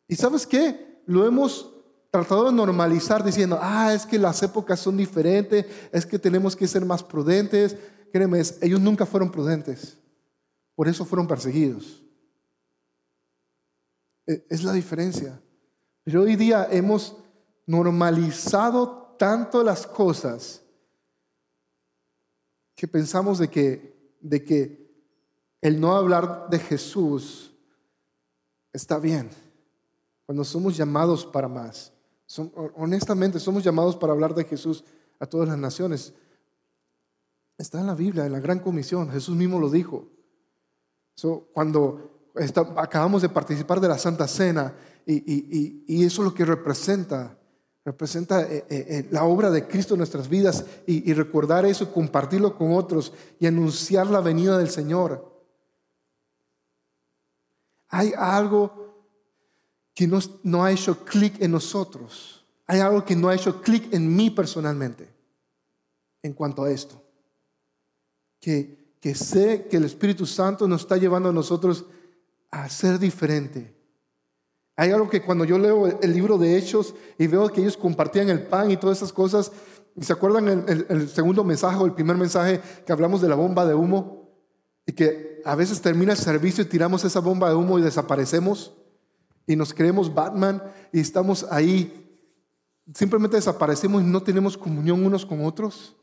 ¿Y 0.07 0.15
sabes 0.15 0.47
qué? 0.47 1.03
Lo 1.07 1.27
hemos 1.27 1.71
tratado 2.11 2.47
de 2.47 2.53
normalizar 2.53 3.25
diciendo, 3.25 3.59
ah, 3.61 3.93
es 3.93 4.07
que 4.07 4.19
las 4.19 4.41
épocas 4.43 4.79
son 4.79 4.97
diferentes, 4.97 5.67
es 5.91 6.07
que 6.07 6.19
tenemos 6.19 6.55
que 6.55 6.69
ser 6.69 6.85
más 6.85 7.03
prudentes. 7.03 7.77
Créeme, 8.13 8.41
ellos 8.61 8.81
nunca 8.81 9.05
fueron 9.05 9.33
prudentes, 9.33 9.99
por 10.77 10.87
eso 10.87 11.05
fueron 11.05 11.27
perseguidos. 11.27 12.05
E, 14.27 14.47
es 14.49 14.63
la 14.63 14.73
diferencia. 14.73 15.41
Pero 16.05 16.23
hoy 16.23 16.37
día 16.37 16.69
hemos 16.71 17.17
normalizado 17.67 19.17
tanto 19.19 19.65
las 19.65 19.87
cosas 19.87 20.64
que 22.75 22.89
pensamos 22.89 23.39
de 23.39 23.49
que, 23.49 24.17
de 24.21 24.45
que 24.45 24.85
el 25.61 25.81
no 25.81 25.97
hablar 25.97 26.49
de 26.51 26.59
Jesús 26.59 27.53
está 28.73 28.99
bien, 28.99 29.31
cuando 30.27 30.45
somos 30.45 30.77
llamados 30.77 31.25
para 31.25 31.49
más. 31.49 31.93
honestamente, 32.77 33.39
somos 33.39 33.63
llamados 33.63 33.97
para 33.97 34.13
hablar 34.13 34.35
de 34.35 34.45
Jesús 34.45 34.85
a 35.21 35.27
todas 35.27 35.49
las 35.49 35.59
naciones. 35.59 36.13
Está 37.57 37.81
en 37.81 37.87
la 37.87 37.95
Biblia, 37.95 38.27
en 38.27 38.33
la 38.33 38.41
Gran 38.41 38.59
Comisión, 38.59 39.11
Jesús 39.11 39.37
mismo 39.37 39.59
lo 39.59 39.71
dijo. 39.71 40.09
cuando 41.53 42.11
acabamos 42.77 43.23
de 43.23 43.29
participar 43.29 43.81
de 43.81 43.89
la 43.89 43.99
Santa 43.99 44.27
Cena 44.27 44.75
y, 45.07 45.85
y 45.87 46.05
eso 46.05 46.23
es 46.23 46.29
lo 46.29 46.35
que 46.35 46.45
representa 46.45 47.39
representa 47.85 48.43
eh, 48.43 48.65
eh, 48.69 48.87
eh, 48.89 49.09
la 49.11 49.25
obra 49.25 49.51
de 49.51 49.67
Cristo 49.67 49.95
en 49.95 49.99
nuestras 49.99 50.29
vidas 50.29 50.65
y, 50.87 51.13
recordar 51.13 51.67
eso, 51.67 51.93
compartirlo 51.93 52.57
con 52.57 52.73
otros 52.73 53.13
y 53.39 53.47
anunciar 53.47 54.07
la 54.07 54.21
venida 54.21 54.57
del 54.57 54.71
Señor. 54.71 55.33
Hay 57.89 58.13
algo 58.17 58.95
que 59.95 60.07
no, 60.07 60.19
no 60.43 60.65
ha 60.65 60.73
hecho 60.73 61.05
clic 61.05 61.41
en 61.41 61.53
nosotros. 61.53 62.45
Hay 62.67 62.81
algo 62.81 63.05
que 63.05 63.15
no 63.15 63.29
ha 63.29 63.35
hecho 63.35 63.61
clic 63.61 63.93
en 63.93 64.15
mí 64.17 64.31
personalmente 64.31 65.13
en 66.23 66.33
cuanto 66.33 66.65
a 66.65 66.71
esto. 66.71 67.01
Que, 68.41 68.97
que 68.99 69.15
sé 69.15 69.69
que 69.69 69.77
el 69.77 69.85
Espíritu 69.85 70.25
Santo 70.25 70.67
nos 70.67 70.83
está 70.83 70.97
llevando 70.97 71.29
a 71.29 71.33
nosotros 71.33 71.85
a 72.51 72.69
ser 72.71 72.99
diferente 72.99 73.74
hay 74.77 74.91
algo 74.91 75.09
que 75.09 75.23
cuando 75.23 75.45
yo 75.45 75.59
leo 75.59 76.01
el 76.01 76.13
libro 76.13 76.37
de 76.37 76.57
Hechos 76.57 76.95
y 77.19 77.27
veo 77.27 77.49
que 77.51 77.61
ellos 77.61 77.77
compartían 77.77 78.29
el 78.29 78.43
pan 78.43 78.71
y 78.71 78.77
todas 78.77 78.99
esas 78.99 79.13
cosas, 79.13 79.53
¿se 80.01 80.13
acuerdan 80.13 80.65
el, 80.69 81.09
segundo 81.09 81.45
mensaje 81.45 81.77
o 81.77 81.87
el 81.87 81.93
primer 81.93 82.17
mensaje 82.17 82.61
que 82.85 82.93
hablamos 82.93 83.21
de 83.21 83.29
la 83.29 83.37
bomba 83.37 83.65
de 83.65 83.75
humo? 83.75 84.33
Y 84.87 84.93
que 84.93 85.41
a 85.45 85.55
veces 85.55 85.81
termina 85.81 86.13
el 86.13 86.19
servicio 86.19 86.65
y 86.65 86.67
tiramos 86.67 87.05
esa 87.05 87.21
bomba 87.21 87.49
de 87.49 87.55
humo 87.55 87.79
y 87.79 87.83
desaparecemos 87.83 88.75
y 89.47 89.57
nos 89.57 89.73
creemos 89.73 90.13
Batman 90.13 90.63
y 90.93 91.01
estamos 91.01 91.47
ahí. 91.51 92.01
Simplemente 92.95 93.37
desaparecemos 93.37 94.03
y 94.03 94.07
no 94.07 94.23
tenemos 94.23 94.59
comunión 94.59 95.05
unos 95.05 95.25
con 95.25 95.45
otros. 95.45 95.97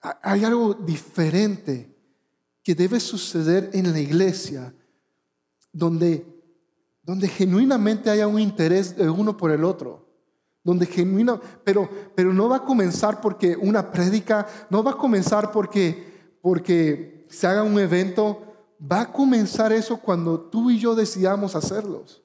Hay 0.00 0.44
algo 0.44 0.72
diferente 0.74 1.94
que 2.62 2.74
debe 2.74 3.00
suceder 3.00 3.70
en 3.72 3.92
la 3.92 4.00
iglesia 4.00 4.72
donde 5.72 6.39
donde 7.02 7.28
genuinamente 7.28 8.10
haya 8.10 8.26
un 8.26 8.38
interés 8.38 8.96
de 8.96 9.08
uno 9.08 9.36
por 9.36 9.50
el 9.50 9.64
otro. 9.64 10.06
Donde 10.62 10.84
genuino, 10.84 11.40
pero, 11.64 11.88
pero 12.14 12.34
no 12.34 12.48
va 12.48 12.56
a 12.56 12.64
comenzar 12.64 13.20
porque 13.20 13.56
una 13.56 13.90
prédica, 13.90 14.46
no 14.68 14.82
va 14.82 14.92
a 14.92 14.98
comenzar 14.98 15.52
porque, 15.52 16.36
porque 16.42 17.26
se 17.30 17.46
haga 17.46 17.62
un 17.62 17.78
evento, 17.78 18.42
va 18.80 19.02
a 19.02 19.12
comenzar 19.12 19.72
eso 19.72 19.96
cuando 19.98 20.38
tú 20.38 20.70
y 20.70 20.78
yo 20.78 20.94
decidamos 20.94 21.56
hacerlos. 21.56 22.22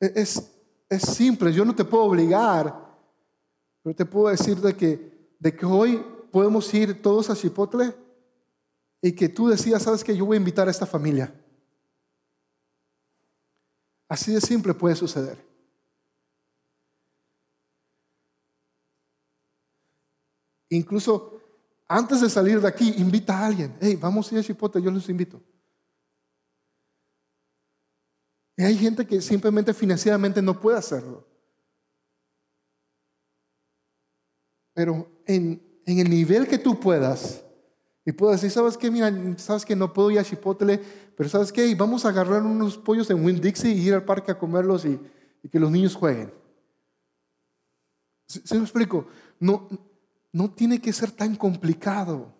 E, 0.00 0.12
es, 0.16 0.50
es 0.88 1.02
simple, 1.02 1.52
yo 1.52 1.64
no 1.64 1.74
te 1.74 1.84
puedo 1.84 2.04
obligar, 2.04 2.74
pero 3.82 3.94
te 3.94 4.04
puedo 4.04 4.28
decir 4.28 4.56
de 4.58 4.74
que, 4.74 5.34
de 5.38 5.54
que 5.54 5.64
hoy 5.64 6.04
podemos 6.32 6.72
ir 6.74 7.00
todos 7.00 7.30
a 7.30 7.36
Chipotle 7.36 7.94
y 9.00 9.12
que 9.12 9.28
tú 9.28 9.48
decías, 9.48 9.82
sabes 9.82 10.02
que 10.02 10.16
yo 10.16 10.26
voy 10.26 10.36
a 10.36 10.40
invitar 10.40 10.66
a 10.66 10.70
esta 10.70 10.86
familia. 10.86 11.32
Así 14.12 14.30
de 14.30 14.42
simple 14.42 14.74
puede 14.74 14.94
suceder. 14.94 15.42
Incluso 20.68 21.40
antes 21.88 22.20
de 22.20 22.28
salir 22.28 22.60
de 22.60 22.68
aquí, 22.68 22.92
invita 22.98 23.38
a 23.38 23.46
alguien. 23.46 23.74
Hey, 23.80 23.96
vamos 23.96 24.30
a 24.30 24.34
ir 24.34 24.40
a 24.40 24.44
Chipotle, 24.44 24.82
yo 24.82 24.90
los 24.90 25.08
invito. 25.08 25.40
Y 28.54 28.64
hay 28.64 28.76
gente 28.76 29.06
que 29.06 29.18
simplemente 29.22 29.72
financieramente 29.72 30.42
no 30.42 30.60
puede 30.60 30.76
hacerlo. 30.76 31.26
Pero 34.74 35.10
en 35.24 35.82
el 35.86 36.10
nivel 36.10 36.46
que 36.46 36.58
tú 36.58 36.78
puedas, 36.78 37.42
y 38.04 38.12
puedo 38.12 38.32
decir, 38.32 38.50
¿sabes 38.50 38.76
qué? 38.76 38.90
Mira, 38.90 39.12
¿sabes 39.38 39.64
que 39.64 39.76
no 39.76 39.92
puedo 39.92 40.10
ir 40.10 40.18
a 40.18 40.24
Chipotle? 40.24 40.80
Pero 41.16 41.28
¿sabes 41.28 41.52
qué? 41.52 41.72
Vamos 41.74 42.04
a 42.04 42.08
agarrar 42.08 42.42
unos 42.42 42.76
pollos 42.76 43.08
en 43.10 43.24
Winn 43.24 43.40
Dixie 43.40 43.72
y 43.72 43.86
ir 43.86 43.94
al 43.94 44.04
parque 44.04 44.32
a 44.32 44.38
comerlos 44.38 44.84
y, 44.84 44.98
que 45.48 45.60
los 45.60 45.70
niños 45.70 45.94
jueguen. 45.94 46.32
¿Se, 48.26 48.56
lo 48.56 48.62
explico? 48.62 49.06
No, 49.38 49.68
no 50.32 50.50
tiene 50.52 50.80
que 50.80 50.92
ser 50.92 51.12
tan 51.12 51.36
complicado. 51.36 52.34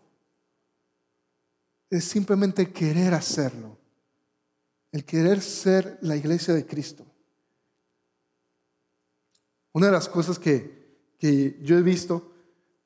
Es 1.91 2.05
simplemente 2.05 2.73
querer 2.73 3.15
hacerlo. 3.15 3.79
El 4.91 5.05
querer 5.05 5.41
ser 5.43 5.99
la 6.01 6.17
iglesia 6.17 6.55
de 6.55 6.67
Cristo. 6.67 7.07
Una 9.73 9.87
de 9.87 9.93
las 9.93 10.09
cosas 10.09 10.39
que, 10.39 11.15
que 11.19 11.59
yo 11.63 11.79
he 11.79 11.83
visto 11.83 12.33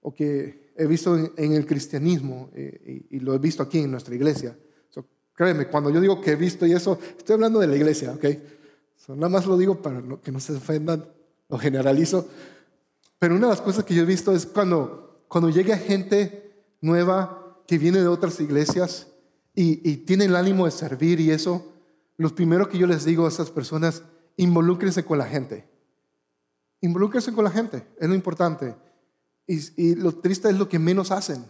o 0.00 0.12
que 0.12 0.65
he 0.76 0.86
visto 0.86 1.16
en, 1.36 1.52
el 1.52 1.66
cristianismo 1.66 2.50
eh, 2.54 3.06
y, 3.10 3.20
lo 3.20 3.34
he 3.34 3.38
visto 3.38 3.62
aquí 3.62 3.80
en 3.80 3.90
nuestra 3.90 4.14
iglesia. 4.14 4.56
créeme, 5.34 5.66
cuando 5.66 5.90
yo 5.90 6.00
digo 6.00 6.20
que 6.20 6.32
he 6.32 6.36
visto 6.36 6.66
y 6.66 6.72
eso, 6.72 6.98
estoy 7.18 7.34
hablando 7.34 7.60
de 7.60 7.66
la 7.66 7.76
iglesia, 7.76 8.12
¿ok? 8.12 8.24
nada 9.08 9.28
más 9.28 9.46
lo 9.46 9.56
digo 9.56 9.80
para 9.80 10.02
que 10.22 10.32
no 10.32 10.40
se 10.40 10.54
ofendan, 10.54 11.06
lo 11.48 11.58
generalizo. 11.58 12.28
Pero 13.18 13.36
una 13.36 13.46
de 13.46 13.52
las 13.52 13.60
cosas 13.60 13.84
que 13.84 13.94
yo 13.94 14.02
he 14.02 14.06
visto 14.06 14.32
es 14.32 14.46
cuando, 14.46 15.24
cuando 15.28 15.50
llega 15.50 15.76
gente 15.76 16.64
nueva 16.80 17.62
que 17.66 17.78
viene 17.78 18.00
de 18.00 18.08
otras 18.08 18.40
iglesias 18.40 19.08
y, 19.54 19.88
y 19.88 19.98
tiene 19.98 20.24
el 20.24 20.36
ánimo 20.36 20.64
de 20.64 20.72
servir 20.72 21.20
y 21.20 21.30
eso, 21.30 21.72
lo 22.16 22.34
primero 22.34 22.68
que 22.68 22.78
yo 22.78 22.86
les 22.86 23.04
digo 23.04 23.26
a 23.26 23.28
esas 23.28 23.50
personas, 23.50 24.02
involúcrense 24.36 25.04
con 25.04 25.18
la 25.18 25.26
gente. 25.26 25.68
Involúquense 26.80 27.32
con 27.32 27.44
la 27.44 27.50
gente, 27.50 27.86
es 27.98 28.08
lo 28.08 28.14
importante. 28.14 28.74
Y, 29.46 29.90
y, 29.90 29.94
lo 29.94 30.12
triste 30.12 30.48
es 30.48 30.58
lo 30.58 30.68
que 30.68 30.78
menos 30.78 31.10
hacen. 31.10 31.44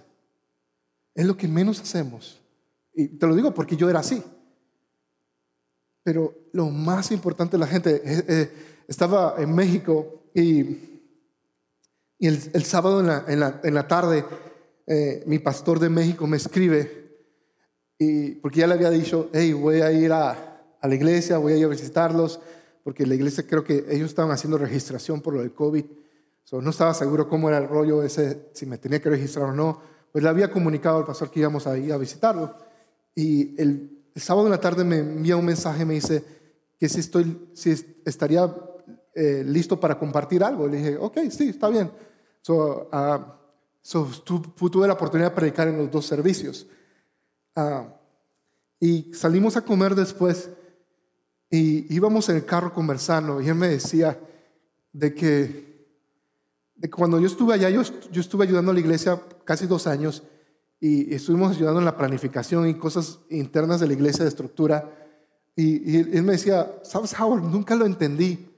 Es 1.14 1.26
lo 1.26 1.36
que 1.36 1.48
menos 1.48 1.80
hacemos. 1.80 2.40
Y 2.92 3.08
te 3.08 3.26
lo 3.26 3.34
digo 3.34 3.54
porque 3.54 3.76
yo 3.76 3.88
era 3.88 4.00
así. 4.00 4.22
Pero 6.02 6.34
lo 6.52 6.70
más 6.70 7.10
importante, 7.10 7.58
la 7.58 7.66
gente, 7.66 8.02
eh, 8.04 8.24
eh, 8.28 8.52
estaba 8.86 9.34
en 9.38 9.54
México 9.54 10.30
y, 10.34 10.60
y 12.18 12.26
el, 12.26 12.64
sábado 12.64 13.00
en 13.00 13.06
la, 13.06 13.24
en 13.26 13.40
la, 13.40 13.60
en 13.64 13.74
la 13.74 13.88
tarde 13.88 14.24
eh, 14.86 15.24
mi 15.26 15.40
pastor 15.40 15.80
de 15.80 15.88
México 15.88 16.26
me 16.28 16.36
escribe, 16.36 17.06
y, 17.98 18.36
porque 18.36 18.60
ya 18.60 18.68
le 18.68 18.74
había 18.74 18.90
dicho, 18.90 19.30
hey, 19.32 19.52
voy 19.52 19.80
a 19.80 19.90
ir 19.90 20.12
a, 20.12 20.76
a 20.80 20.88
la 20.88 20.94
iglesia, 20.94 21.38
voy 21.38 21.54
a 21.54 21.56
ir 21.56 21.64
a 21.64 21.68
visitarlos, 21.68 22.38
porque 22.84 23.04
la 23.04 23.16
iglesia 23.16 23.44
creo 23.44 23.64
que 23.64 23.84
ellos 23.88 24.10
estaban 24.10 24.30
haciendo 24.30 24.58
registración 24.58 25.20
por 25.20 25.34
lo 25.34 25.40
del 25.40 25.52
COVID. 25.52 25.84
No 26.52 26.70
estaba 26.70 26.94
seguro 26.94 27.28
cómo 27.28 27.48
era 27.48 27.58
el 27.58 27.68
rollo 27.68 28.02
ese, 28.02 28.50
si 28.52 28.66
me 28.66 28.78
tenía 28.78 29.00
que 29.00 29.10
registrar 29.10 29.46
o 29.46 29.52
no. 29.52 29.80
Pues 30.12 30.22
le 30.22 30.30
había 30.30 30.50
comunicado 30.50 30.98
al 30.98 31.04
pastor 31.04 31.30
que 31.30 31.40
íbamos 31.40 31.66
a 31.66 31.76
ir 31.76 31.92
a 31.92 31.98
visitarlo. 31.98 32.56
Y 33.14 33.60
el, 33.60 33.92
sábado 34.14 34.46
en 34.46 34.52
la 34.52 34.60
tarde 34.60 34.84
me 34.84 34.98
envía 34.98 35.36
un 35.36 35.44
mensaje, 35.44 35.84
me 35.84 35.94
dice 35.94 36.24
que 36.78 36.88
si, 36.88 37.00
estoy, 37.00 37.50
si 37.52 38.00
estaría 38.04 38.54
eh, 39.14 39.42
listo 39.44 39.78
para 39.78 39.98
compartir 39.98 40.42
algo. 40.42 40.68
Le 40.68 40.78
dije, 40.78 40.96
ok, 40.96 41.18
sí, 41.30 41.48
está 41.48 41.68
bien. 41.68 41.90
So, 42.42 42.88
uh, 42.92 43.24
so, 43.82 44.08
tuve 44.24 44.86
la 44.86 44.94
oportunidad 44.94 45.30
de 45.30 45.36
predicar 45.36 45.68
en 45.68 45.78
los 45.78 45.90
dos 45.90 46.06
servicios. 46.06 46.66
Uh, 47.56 47.90
y 48.78 49.12
salimos 49.14 49.56
a 49.56 49.62
comer 49.62 49.94
después 49.94 50.50
y 51.50 51.92
íbamos 51.94 52.28
en 52.28 52.36
el 52.36 52.44
carro 52.44 52.72
conversando 52.72 53.40
y 53.40 53.48
él 53.48 53.54
me 53.54 53.68
decía 53.68 54.18
de 54.92 55.14
que, 55.14 55.75
cuando 56.90 57.18
yo 57.18 57.26
estuve 57.26 57.54
allá, 57.54 57.70
yo, 57.70 57.80
estuve 57.80 58.44
ayudando 58.44 58.70
a 58.70 58.74
la 58.74 58.80
iglesia 58.80 59.20
casi 59.44 59.66
dos 59.66 59.86
años 59.86 60.22
y 60.78 61.14
estuvimos 61.14 61.56
ayudando 61.56 61.78
en 61.78 61.86
la 61.86 61.96
planificación 61.96 62.68
y 62.68 62.74
cosas 62.74 63.20
internas 63.30 63.80
de 63.80 63.86
la 63.86 63.94
iglesia 63.94 64.24
de 64.24 64.28
estructura. 64.28 64.92
Y, 65.54 65.96
él 65.96 66.22
me 66.22 66.32
decía, 66.32 66.80
¿sabes, 66.82 67.18
Howard? 67.18 67.42
Nunca 67.42 67.74
lo 67.74 67.86
entendí. 67.86 68.50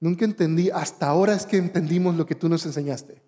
Nunca 0.00 0.24
entendí. 0.24 0.70
Hasta 0.70 1.08
ahora 1.08 1.34
es 1.34 1.44
que 1.44 1.58
entendimos 1.58 2.16
lo 2.16 2.24
que 2.24 2.34
tú 2.34 2.48
nos 2.48 2.64
enseñaste. 2.64 3.22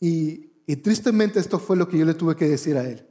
Y, 0.00 0.50
y 0.66 0.76
tristemente 0.76 1.38
esto 1.38 1.60
fue 1.60 1.76
lo 1.76 1.88
que 1.88 1.98
yo 1.98 2.04
le 2.04 2.14
tuve 2.14 2.34
que 2.34 2.48
decir 2.48 2.76
a 2.76 2.84
él. 2.84 3.06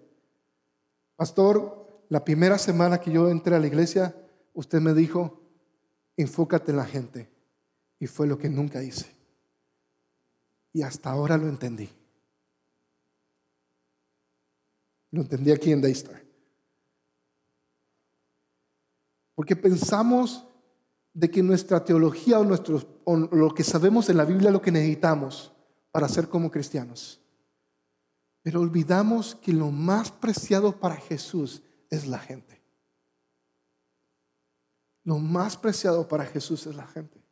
Pastor, 1.15 2.03
la 2.09 2.25
primera 2.25 2.57
semana 2.57 2.99
que 2.99 3.11
yo 3.11 3.29
entré 3.29 3.55
a 3.55 3.59
la 3.59 3.67
iglesia, 3.67 4.13
usted 4.53 4.81
me 4.81 4.93
dijo, 4.93 5.41
enfócate 6.17 6.71
en 6.71 6.77
la 6.77 6.85
gente. 6.85 7.29
Y 7.97 8.07
fue 8.07 8.27
lo 8.27 8.37
que 8.37 8.49
nunca 8.49 8.83
hice. 8.83 9.14
Y 10.75 10.81
hasta 10.81 11.09
ahora 11.09 11.37
lo 11.37 11.47
entendí. 11.47 11.89
Lo 15.09 15.21
entendí 15.21 15.53
aquí 15.53 15.71
en 15.71 15.79
Daystar. 15.79 16.21
Porque 19.35 19.55
pensamos 19.55 20.45
de 21.13 21.31
que 21.31 21.41
nuestra 21.41 21.81
teología 21.81 22.41
o, 22.41 22.45
o 23.05 23.15
lo 23.15 23.53
que 23.53 23.63
sabemos 23.63 24.09
en 24.09 24.17
la 24.17 24.25
Biblia 24.25 24.49
es 24.49 24.53
lo 24.53 24.61
que 24.61 24.73
necesitamos 24.73 25.53
para 25.91 26.09
ser 26.09 26.27
como 26.27 26.51
cristianos. 26.51 27.21
Pero 28.41 28.59
olvidamos 28.59 29.33
que 29.33 29.53
lo 29.53 29.71
más 29.71 30.11
preciado 30.11 30.77
para 30.77 30.97
Jesús 30.97 31.63
es 31.89 32.05
la 32.05 32.19
gente. 32.19 32.61
Lo 35.05 35.19
más 35.19 35.55
preciado 35.55 36.05
para 36.05 36.25
Jesús 36.25 36.67
es 36.67 36.75
la 36.75 36.85
gente. 36.85 37.24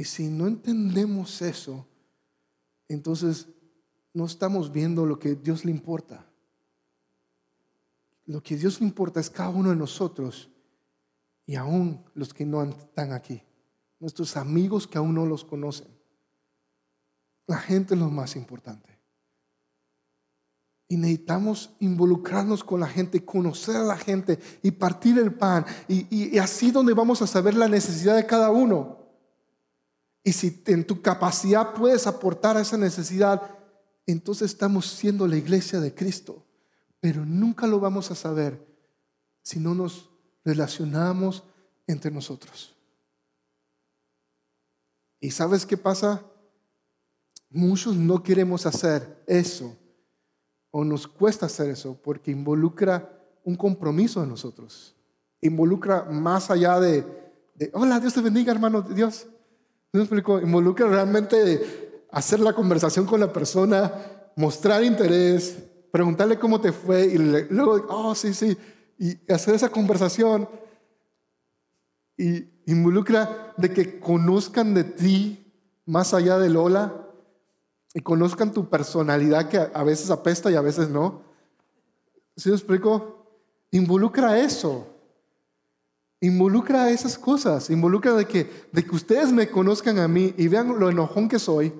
Y 0.00 0.04
si 0.04 0.30
no 0.30 0.46
entendemos 0.46 1.42
eso, 1.42 1.86
entonces 2.88 3.48
no 4.14 4.24
estamos 4.24 4.72
viendo 4.72 5.04
lo 5.04 5.18
que 5.18 5.34
Dios 5.34 5.66
le 5.66 5.70
importa. 5.70 6.24
Lo 8.24 8.42
que 8.42 8.56
Dios 8.56 8.80
le 8.80 8.86
importa 8.86 9.20
es 9.20 9.28
cada 9.28 9.50
uno 9.50 9.68
de 9.68 9.76
nosotros 9.76 10.48
y 11.44 11.54
aún 11.54 12.02
los 12.14 12.32
que 12.32 12.46
no 12.46 12.62
están 12.62 13.12
aquí, 13.12 13.42
nuestros 13.98 14.38
amigos 14.38 14.86
que 14.86 14.96
aún 14.96 15.14
no 15.14 15.26
los 15.26 15.44
conocen. 15.44 15.88
La 17.46 17.58
gente 17.58 17.92
es 17.92 18.00
lo 18.00 18.08
más 18.08 18.36
importante. 18.36 18.98
Y 20.88 20.96
necesitamos 20.96 21.74
involucrarnos 21.78 22.64
con 22.64 22.80
la 22.80 22.88
gente, 22.88 23.22
conocer 23.22 23.76
a 23.76 23.84
la 23.84 23.98
gente 23.98 24.38
y 24.62 24.70
partir 24.70 25.18
el 25.18 25.34
pan. 25.34 25.66
Y, 25.88 26.34
y 26.34 26.38
así 26.38 26.70
donde 26.70 26.94
vamos 26.94 27.20
a 27.20 27.26
saber 27.26 27.52
la 27.52 27.68
necesidad 27.68 28.16
de 28.16 28.24
cada 28.24 28.50
uno. 28.50 28.99
Y 30.22 30.32
si 30.32 30.62
en 30.66 30.86
tu 30.86 31.00
capacidad 31.00 31.72
puedes 31.74 32.06
aportar 32.06 32.56
a 32.56 32.60
esa 32.60 32.76
necesidad, 32.76 33.42
entonces 34.06 34.50
estamos 34.50 34.86
siendo 34.86 35.26
la 35.26 35.36
iglesia 35.36 35.80
de 35.80 35.94
Cristo. 35.94 36.46
Pero 37.00 37.24
nunca 37.24 37.66
lo 37.66 37.80
vamos 37.80 38.10
a 38.10 38.14
saber 38.14 38.66
si 39.42 39.58
no 39.58 39.74
nos 39.74 40.10
relacionamos 40.44 41.44
entre 41.86 42.10
nosotros. 42.10 42.76
¿Y 45.20 45.30
sabes 45.30 45.66
qué 45.66 45.76
pasa? 45.76 46.22
Muchos 47.50 47.96
no 47.96 48.22
queremos 48.22 48.64
hacer 48.66 49.22
eso 49.26 49.76
o 50.70 50.84
nos 50.84 51.06
cuesta 51.06 51.46
hacer 51.46 51.70
eso 51.70 52.00
porque 52.00 52.30
involucra 52.30 53.18
un 53.44 53.56
compromiso 53.56 54.20
de 54.20 54.26
nosotros. 54.26 54.94
Involucra 55.40 56.04
más 56.04 56.50
allá 56.50 56.78
de, 56.78 57.04
hola, 57.72 57.98
Dios 57.98 58.14
te 58.14 58.20
bendiga, 58.20 58.52
hermano, 58.52 58.82
Dios. 58.82 59.26
¿No 59.92 60.02
Involucra 60.40 60.86
realmente 60.86 62.06
hacer 62.12 62.40
la 62.40 62.52
conversación 62.52 63.06
con 63.06 63.20
la 63.20 63.32
persona, 63.32 63.92
mostrar 64.36 64.84
interés, 64.84 65.58
preguntarle 65.90 66.38
cómo 66.38 66.60
te 66.60 66.72
fue 66.72 67.06
y 67.06 67.18
luego, 67.18 67.86
oh, 67.88 68.14
sí, 68.14 68.32
sí, 68.32 68.56
y 68.98 69.32
hacer 69.32 69.54
esa 69.54 69.68
conversación. 69.68 70.48
Y 72.16 72.44
involucra 72.66 73.52
de 73.56 73.72
que 73.72 73.98
conozcan 73.98 74.74
de 74.74 74.84
ti 74.84 75.52
más 75.86 76.14
allá 76.14 76.38
del 76.38 76.56
hola 76.56 77.08
y 77.94 78.00
conozcan 78.00 78.52
tu 78.52 78.68
personalidad 78.68 79.48
que 79.48 79.58
a 79.58 79.82
veces 79.82 80.10
apesta 80.10 80.50
y 80.50 80.54
a 80.54 80.60
veces 80.60 80.88
no. 80.88 81.22
¿Sí 82.36 82.48
me 82.48 82.54
explico? 82.54 83.26
Involucra 83.72 84.38
eso. 84.38 84.86
Involucra 86.20 86.90
esas 86.90 87.18
cosas. 87.18 87.70
Involucra 87.70 88.14
de 88.14 88.26
que, 88.26 88.68
de 88.72 88.84
que 88.84 88.94
ustedes 88.94 89.32
me 89.32 89.48
conozcan 89.48 89.98
a 89.98 90.08
mí 90.08 90.34
y 90.36 90.48
vean 90.48 90.78
lo 90.78 90.90
enojón 90.90 91.28
que 91.28 91.38
soy 91.38 91.72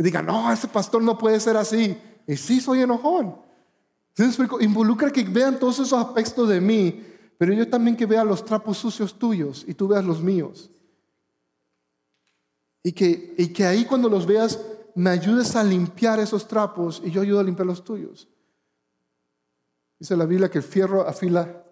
y 0.00 0.02
diga, 0.02 0.22
no, 0.22 0.50
ese 0.50 0.66
pastor 0.66 1.02
no 1.02 1.18
puede 1.18 1.38
ser 1.40 1.58
así. 1.58 1.94
Y 2.26 2.34
sí, 2.36 2.58
soy 2.58 2.80
enojón. 2.80 3.36
Involucra 4.60 5.10
que 5.10 5.22
vean 5.24 5.58
todos 5.58 5.74
esos 5.74 5.92
aspectos 5.92 6.48
de 6.48 6.58
mí, 6.58 7.04
pero 7.36 7.52
yo 7.52 7.68
también 7.68 7.98
que 7.98 8.06
vea 8.06 8.24
los 8.24 8.42
trapos 8.42 8.78
sucios 8.78 9.18
tuyos 9.18 9.62
y 9.68 9.74
tú 9.74 9.88
veas 9.88 10.02
los 10.02 10.22
míos. 10.22 10.70
Y 12.82 12.92
que, 12.92 13.34
y 13.36 13.48
que 13.48 13.66
ahí 13.66 13.84
cuando 13.84 14.08
los 14.08 14.26
veas 14.26 14.58
me 14.94 15.10
ayudes 15.10 15.54
a 15.54 15.62
limpiar 15.62 16.18
esos 16.18 16.48
trapos 16.48 17.02
y 17.04 17.10
yo 17.10 17.20
ayudo 17.20 17.40
a 17.40 17.44
limpiar 17.44 17.66
los 17.66 17.84
tuyos. 17.84 18.26
Dice 19.98 20.16
la 20.16 20.24
Biblia 20.24 20.50
que 20.50 20.58
el 20.58 20.64
fierro 20.64 21.06
afila 21.06 21.62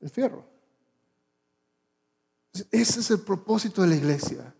el 0.00 0.10
fierro. 0.10 0.51
Ese 2.70 3.00
es 3.00 3.10
el 3.10 3.20
propósito 3.20 3.82
de 3.82 3.88
la 3.88 3.96
iglesia. 3.96 4.54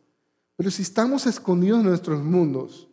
Pero 0.56 0.70
si 0.70 0.82
estamos 0.82 1.26
escondidos 1.26 1.80
en 1.80 1.86
nuestros 1.86 2.22
mundos, 2.22 2.88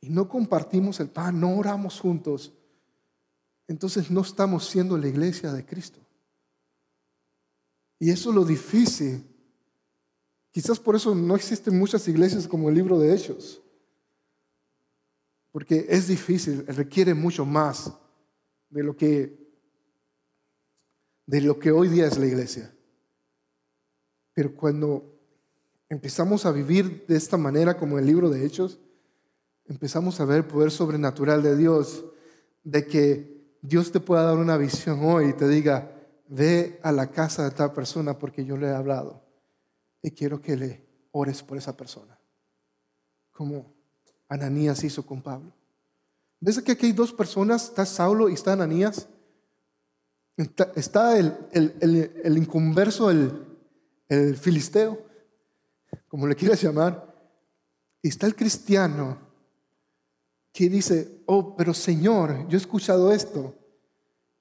y 0.00 0.10
no 0.10 0.28
compartimos 0.28 1.00
el 1.00 1.08
pan, 1.08 1.40
no 1.40 1.56
oramos 1.56 1.98
juntos, 1.98 2.52
entonces 3.66 4.10
no 4.10 4.20
estamos 4.20 4.66
siendo 4.66 4.98
la 4.98 5.08
iglesia 5.08 5.50
de 5.52 5.64
Cristo. 5.64 5.98
Y 7.98 8.10
eso 8.10 8.28
es 8.28 8.36
lo 8.36 8.44
difícil. 8.44 9.26
Quizás 10.50 10.78
por 10.78 10.94
eso 10.94 11.14
no 11.14 11.34
existen 11.34 11.78
muchas 11.78 12.06
iglesias 12.06 12.46
como 12.46 12.68
el 12.68 12.74
libro 12.74 12.98
de 12.98 13.14
Hechos. 13.14 13.62
Porque 15.50 15.86
es 15.88 16.06
difícil, 16.06 16.66
requiere 16.66 17.14
mucho 17.14 17.46
más 17.46 17.90
de 18.68 18.82
lo 18.82 18.96
que 18.96 19.42
de 21.26 21.40
lo 21.40 21.58
que 21.58 21.70
hoy 21.70 21.88
día 21.88 22.06
es 22.06 22.18
la 22.18 22.26
iglesia. 22.26 22.73
Pero 24.34 24.54
cuando 24.54 25.14
empezamos 25.88 26.44
a 26.44 26.52
vivir 26.52 27.06
de 27.06 27.16
esta 27.16 27.36
manera 27.36 27.76
como 27.76 27.98
el 27.98 28.06
libro 28.06 28.28
de 28.28 28.44
Hechos, 28.44 28.80
empezamos 29.66 30.20
a 30.20 30.24
ver 30.24 30.38
el 30.38 30.44
poder 30.44 30.70
sobrenatural 30.70 31.42
de 31.42 31.56
Dios, 31.56 32.04
de 32.64 32.86
que 32.86 33.56
Dios 33.62 33.92
te 33.92 34.00
pueda 34.00 34.24
dar 34.24 34.36
una 34.36 34.56
visión 34.56 35.00
hoy 35.04 35.30
y 35.30 35.32
te 35.32 35.48
diga, 35.48 35.90
ve 36.28 36.80
a 36.82 36.92
la 36.92 37.10
casa 37.10 37.44
de 37.44 37.52
tal 37.52 37.72
persona 37.72 38.18
porque 38.18 38.44
yo 38.44 38.56
le 38.56 38.66
he 38.66 38.74
hablado 38.74 39.22
y 40.02 40.10
quiero 40.10 40.42
que 40.42 40.56
le 40.56 40.84
ores 41.12 41.42
por 41.42 41.56
esa 41.56 41.76
persona, 41.76 42.18
como 43.32 43.72
Ananías 44.28 44.82
hizo 44.82 45.06
con 45.06 45.22
Pablo. 45.22 45.52
¿Ves 46.40 46.60
que 46.60 46.72
aquí 46.72 46.86
hay 46.86 46.92
dos 46.92 47.12
personas? 47.12 47.64
Está 47.64 47.86
Saulo 47.86 48.28
y 48.28 48.34
está 48.34 48.52
Ananías. 48.52 49.08
Está 50.74 51.16
el, 51.16 51.34
el, 51.52 51.74
el, 51.80 52.20
el 52.22 52.36
inconverso, 52.36 53.10
el, 53.10 53.53
el 54.08 54.36
filisteo, 54.36 54.98
como 56.08 56.26
le 56.26 56.34
quieras 56.34 56.60
llamar, 56.62 57.14
y 58.02 58.08
está 58.08 58.26
el 58.26 58.36
cristiano 58.36 59.18
que 60.52 60.68
dice, 60.68 61.22
oh, 61.26 61.56
pero 61.56 61.74
Señor, 61.74 62.46
yo 62.48 62.56
he 62.56 62.60
escuchado 62.60 63.12
esto. 63.12 63.54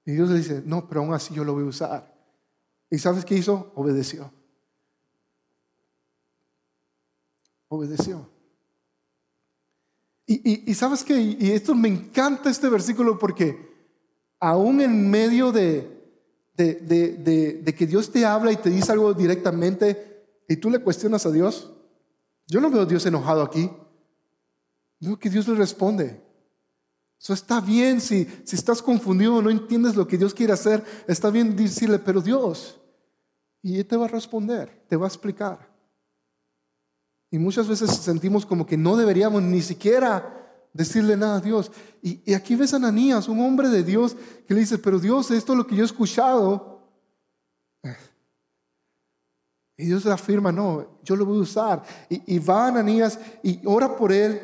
Y 0.05 0.11
Dios 0.11 0.29
le 0.29 0.37
dice, 0.37 0.61
no, 0.65 0.87
pero 0.87 1.01
aún 1.01 1.13
así 1.13 1.33
yo 1.33 1.43
lo 1.43 1.53
voy 1.53 1.63
a 1.63 1.67
usar. 1.67 2.13
¿Y 2.89 2.99
sabes 2.99 3.25
qué 3.25 3.35
hizo? 3.35 3.71
Obedeció. 3.75 4.31
Obedeció. 7.69 8.29
Y, 10.25 10.73
sabes 10.73 11.03
qué, 11.03 11.19
y 11.19 11.51
esto 11.51 11.75
me 11.75 11.89
encanta 11.89 12.49
este 12.49 12.69
versículo 12.69 13.19
porque 13.19 13.73
aún 14.39 14.81
en 14.81 15.09
medio 15.09 15.51
de, 15.51 15.92
de, 16.55 17.75
que 17.77 17.87
Dios 17.87 18.11
te 18.11 18.25
habla 18.25 18.51
y 18.51 18.57
te 18.57 18.69
dice 18.69 18.91
algo 18.91 19.13
directamente 19.13 20.25
y 20.47 20.57
tú 20.57 20.69
le 20.69 20.79
cuestionas 20.79 21.25
a 21.25 21.31
Dios, 21.31 21.71
yo 22.47 22.61
no 22.61 22.69
veo 22.69 22.81
a 22.81 22.85
Dios 22.85 23.05
enojado 23.05 23.41
aquí. 23.41 23.71
Veo 24.99 25.17
que 25.17 25.29
Dios 25.29 25.47
le 25.47 25.55
responde. 25.55 26.21
Eso 27.19 27.33
está 27.33 27.61
bien 27.61 28.01
si, 28.01 28.27
si 28.43 28.55
estás 28.55 28.81
confundido 28.81 29.41
no 29.41 29.49
entiendes 29.49 29.95
lo 29.95 30.07
que 30.07 30.17
Dios 30.17 30.33
quiere 30.33 30.53
hacer, 30.53 30.83
está 31.07 31.29
bien 31.29 31.55
decirle, 31.55 31.99
pero 31.99 32.21
Dios, 32.21 32.79
y 33.61 33.79
Él 33.79 33.85
te 33.85 33.95
va 33.95 34.05
a 34.05 34.09
responder, 34.09 34.83
te 34.89 34.97
va 34.97 35.05
a 35.05 35.07
explicar. 35.07 35.71
Y 37.31 37.39
muchas 37.39 37.67
veces 37.67 37.89
sentimos 37.91 38.45
como 38.45 38.65
que 38.65 38.77
no 38.77 38.97
deberíamos 38.97 39.41
ni 39.41 39.61
siquiera 39.61 40.42
decirle 40.73 41.15
nada 41.15 41.37
a 41.37 41.41
Dios. 41.41 41.71
Y, 42.01 42.33
aquí 42.33 42.55
ves 42.55 42.73
a 42.73 42.77
Ananías, 42.77 43.27
un 43.27 43.39
hombre 43.39 43.69
de 43.69 43.83
Dios, 43.83 44.17
que 44.47 44.53
le 44.53 44.61
dice, 44.61 44.77
pero 44.79 44.99
Dios, 44.99 45.31
esto 45.31 45.53
es 45.53 45.57
lo 45.57 45.67
que 45.67 45.75
yo 45.75 45.83
he 45.83 45.85
escuchado. 45.85 46.81
Y 49.75 49.87
Dios 49.87 50.05
le 50.05 50.11
afirma, 50.11 50.51
no, 50.51 50.99
yo 51.03 51.15
lo 51.15 51.25
voy 51.25 51.39
a 51.39 51.41
usar. 51.41 51.83
Y, 52.07 52.37
va 52.37 52.65
a 52.65 52.67
Ananías 52.67 53.19
y 53.41 53.59
ora 53.65 53.97
por 53.97 54.11
él 54.11 54.39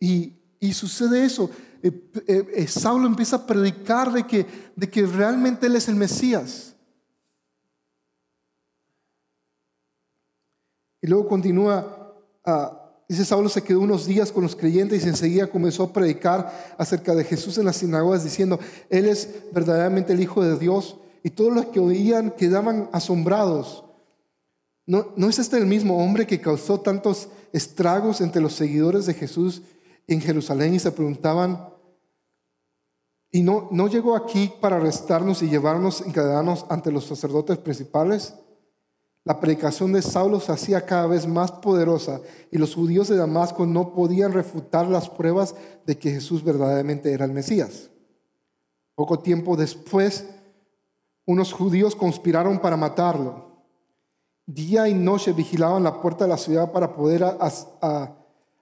y, 0.00 0.72
sucede 0.72 1.24
eso. 1.24 1.48
Eh, 1.80 2.10
eh, 2.26 2.52
eh, 2.56 2.66
Saulo 2.66 3.06
empieza 3.06 3.36
a 3.36 3.46
predicar 3.46 4.12
de 4.12 4.26
que, 4.26 4.44
de 4.74 4.90
que 4.90 5.06
realmente 5.06 5.68
él 5.68 5.76
es 5.76 5.86
el 5.86 5.94
Mesías. 5.94 6.74
Y 11.00 11.06
luego 11.06 11.28
continúa 11.28 12.16
a 12.44 12.87
Dice 13.08 13.24
Saulo 13.24 13.48
se 13.48 13.62
quedó 13.62 13.80
unos 13.80 14.04
días 14.04 14.30
con 14.30 14.42
los 14.42 14.54
creyentes 14.54 15.04
y 15.04 15.08
enseguida 15.08 15.46
comenzó 15.46 15.84
a 15.84 15.92
predicar 15.94 16.74
acerca 16.76 17.14
de 17.14 17.24
Jesús 17.24 17.56
en 17.56 17.64
las 17.64 17.76
sinagogas 17.76 18.22
diciendo, 18.22 18.60
Él 18.90 19.06
es 19.06 19.30
verdaderamente 19.50 20.12
el 20.12 20.20
Hijo 20.20 20.44
de 20.44 20.58
Dios. 20.58 20.98
Y 21.22 21.30
todos 21.30 21.52
los 21.52 21.66
que 21.66 21.80
oían 21.80 22.30
quedaban 22.30 22.90
asombrados. 22.92 23.84
¿No, 24.86 25.12
¿No 25.16 25.28
es 25.28 25.38
este 25.38 25.56
el 25.56 25.66
mismo 25.66 26.04
hombre 26.04 26.26
que 26.26 26.40
causó 26.40 26.80
tantos 26.80 27.28
estragos 27.52 28.20
entre 28.20 28.42
los 28.42 28.52
seguidores 28.52 29.06
de 29.06 29.14
Jesús 29.14 29.62
en 30.06 30.20
Jerusalén 30.20 30.74
y 30.74 30.78
se 30.78 30.92
preguntaban, 30.92 31.68
¿y 33.30 33.42
no, 33.42 33.68
no 33.70 33.88
llegó 33.88 34.16
aquí 34.16 34.52
para 34.60 34.76
arrestarnos 34.76 35.42
y 35.42 35.48
llevarnos 35.48 36.02
encadenados 36.02 36.66
ante 36.68 36.92
los 36.92 37.04
sacerdotes 37.04 37.58
principales? 37.58 38.34
La 39.28 39.40
predicación 39.40 39.92
de 39.92 40.00
Saulo 40.00 40.40
se 40.40 40.52
hacía 40.52 40.86
cada 40.86 41.06
vez 41.06 41.26
más 41.26 41.52
poderosa 41.52 42.22
y 42.50 42.56
los 42.56 42.74
judíos 42.74 43.08
de 43.08 43.16
Damasco 43.16 43.66
no 43.66 43.92
podían 43.92 44.32
refutar 44.32 44.88
las 44.88 45.10
pruebas 45.10 45.54
de 45.84 45.98
que 45.98 46.12
Jesús 46.12 46.42
verdaderamente 46.42 47.12
era 47.12 47.26
el 47.26 47.32
Mesías. 47.32 47.90
Poco 48.94 49.18
tiempo 49.18 49.54
después, 49.54 50.24
unos 51.26 51.52
judíos 51.52 51.94
conspiraron 51.94 52.58
para 52.58 52.78
matarlo. 52.78 53.66
Día 54.46 54.88
y 54.88 54.94
noche 54.94 55.34
vigilaban 55.34 55.84
la 55.84 56.00
puerta 56.00 56.24
de 56.24 56.30
la 56.30 56.38
ciudad 56.38 56.72
para 56.72 56.96
poder 56.96 57.22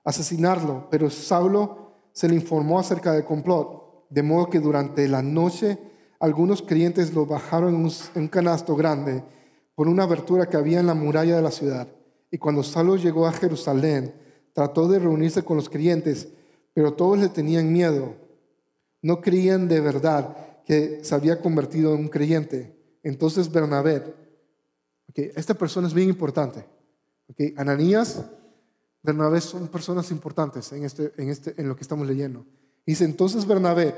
asesinarlo, 0.02 0.88
pero 0.90 1.11
Saulo 1.11 1.92
se 2.11 2.29
le 2.29 2.35
informó 2.35 2.81
acerca 2.81 3.12
del 3.12 3.24
complot, 3.24 4.09
de 4.11 4.22
modo 4.24 4.50
que 4.50 4.59
durante 4.59 5.07
la 5.07 5.22
noche 5.22 5.79
algunos 6.18 6.61
creyentes 6.61 7.14
lo 7.14 7.24
bajaron 7.24 7.72
en 7.72 7.88
un 8.16 8.26
canasto 8.26 8.74
grande 8.74 9.22
por 9.77 9.89
una 9.89 10.05
abertura 10.05 10.49
que 10.49 10.57
había 10.57 10.81
en 10.81 10.87
la 10.87 10.95
muralla 10.95 11.37
de 11.37 11.43
la 11.43 11.53
ciudad. 11.53 11.87
Y 12.31 12.39
cuando 12.39 12.65
Saulo 12.65 12.97
llegó 12.97 13.27
a 13.27 13.33
Jerusalén, 13.33 14.15
trató 14.53 14.89
de 14.89 14.99
reunirse 14.99 15.45
con 15.45 15.59
los 15.59 15.69
creyentes, 15.69 16.29
pero 16.73 16.95
todos 16.95 17.19
le 17.19 17.29
tenían 17.29 17.73
miedo. 17.73 18.15
No 19.03 19.21
creían 19.21 19.69
de 19.69 19.81
verdad 19.81 20.35
que 20.65 21.05
se 21.05 21.15
había 21.15 21.41
convertido 21.41 21.95
en 21.95 22.01
un 22.01 22.09
creyente. 22.09 22.75
Entonces 23.03 23.53
Bernabé, 23.53 24.03
okay, 25.11 25.31
esta 25.37 25.55
persona 25.55 25.87
es 25.87 25.95
bien 25.95 26.09
importante. 26.09 26.65
Okay, 27.31 27.53
Ananías, 27.59 28.25
Bernabé 29.03 29.43
son 29.43 29.69
personas 29.69 30.11
importantes 30.11 30.73
en, 30.73 30.85
este, 30.85 31.12
en, 31.19 31.29
este, 31.29 31.55
en 31.59 31.69
lo 31.69 31.77
que 31.77 31.83
estamos 31.83 32.07
leyendo. 32.07 32.47
Dice, 32.87 33.05
entonces 33.05 33.47
Bernabé 33.47 33.95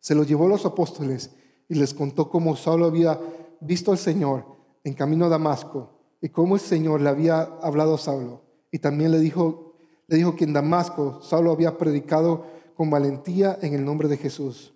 se 0.00 0.14
lo 0.14 0.22
llevó 0.22 0.44
a 0.44 0.50
los 0.50 0.66
apóstoles 0.66 1.30
y 1.66 1.76
les 1.76 1.94
contó 1.94 2.28
cómo 2.28 2.56
Saulo 2.56 2.84
había 2.84 3.18
visto 3.60 3.92
al 3.92 3.98
Señor 3.98 4.44
en 4.84 4.94
camino 4.94 5.26
a 5.26 5.28
Damasco 5.28 5.90
y 6.20 6.28
cómo 6.28 6.54
el 6.54 6.60
Señor 6.60 7.00
le 7.00 7.08
había 7.08 7.42
hablado 7.62 7.94
a 7.94 7.98
Saulo. 7.98 8.42
Y 8.70 8.78
también 8.78 9.10
le 9.10 9.18
dijo, 9.18 9.74
le 10.06 10.16
dijo 10.16 10.36
que 10.36 10.44
en 10.44 10.52
Damasco 10.52 11.20
Saulo 11.22 11.52
había 11.52 11.76
predicado 11.78 12.44
con 12.74 12.90
valentía 12.90 13.58
en 13.62 13.74
el 13.74 13.84
nombre 13.84 14.08
de 14.08 14.16
Jesús. 14.16 14.72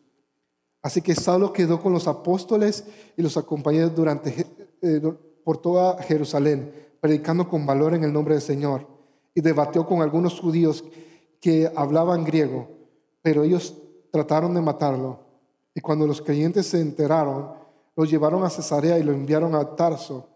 Así 0.82 1.00
que 1.00 1.14
Saulo 1.14 1.52
quedó 1.52 1.80
con 1.80 1.92
los 1.92 2.06
apóstoles 2.06 2.84
y 3.16 3.22
los 3.22 3.36
acompañó 3.36 3.88
durante, 3.88 4.46
eh, 4.82 5.00
por 5.42 5.58
toda 5.58 6.02
Jerusalén, 6.02 6.72
predicando 7.00 7.48
con 7.48 7.64
valor 7.64 7.94
en 7.94 8.04
el 8.04 8.12
nombre 8.12 8.34
del 8.34 8.42
Señor. 8.42 8.86
Y 9.34 9.40
debatió 9.40 9.86
con 9.86 10.02
algunos 10.02 10.38
judíos 10.38 10.84
que 11.40 11.70
hablaban 11.74 12.24
griego, 12.24 12.68
pero 13.22 13.44
ellos 13.44 13.74
trataron 14.12 14.54
de 14.54 14.60
matarlo. 14.60 15.20
Y 15.74 15.80
cuando 15.80 16.06
los 16.06 16.22
creyentes 16.22 16.66
se 16.66 16.80
enteraron, 16.80 17.52
lo 17.96 18.04
llevaron 18.04 18.44
a 18.44 18.50
Cesarea 18.50 18.98
y 18.98 19.02
lo 19.02 19.12
enviaron 19.12 19.54
a 19.54 19.76
Tarso, 19.76 20.28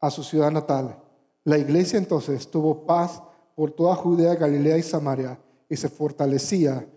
a 0.00 0.10
su 0.10 0.22
ciudad 0.22 0.50
natal. 0.50 0.98
La 1.44 1.58
iglesia 1.58 1.98
entonces 1.98 2.50
tuvo 2.50 2.86
paz 2.86 3.22
por 3.54 3.70
toda 3.70 3.94
Judea, 3.94 4.34
Galilea 4.34 4.78
y 4.78 4.82
Samaria 4.82 5.38
y 5.68 5.76
se 5.76 5.88
fortalecía. 5.88 6.88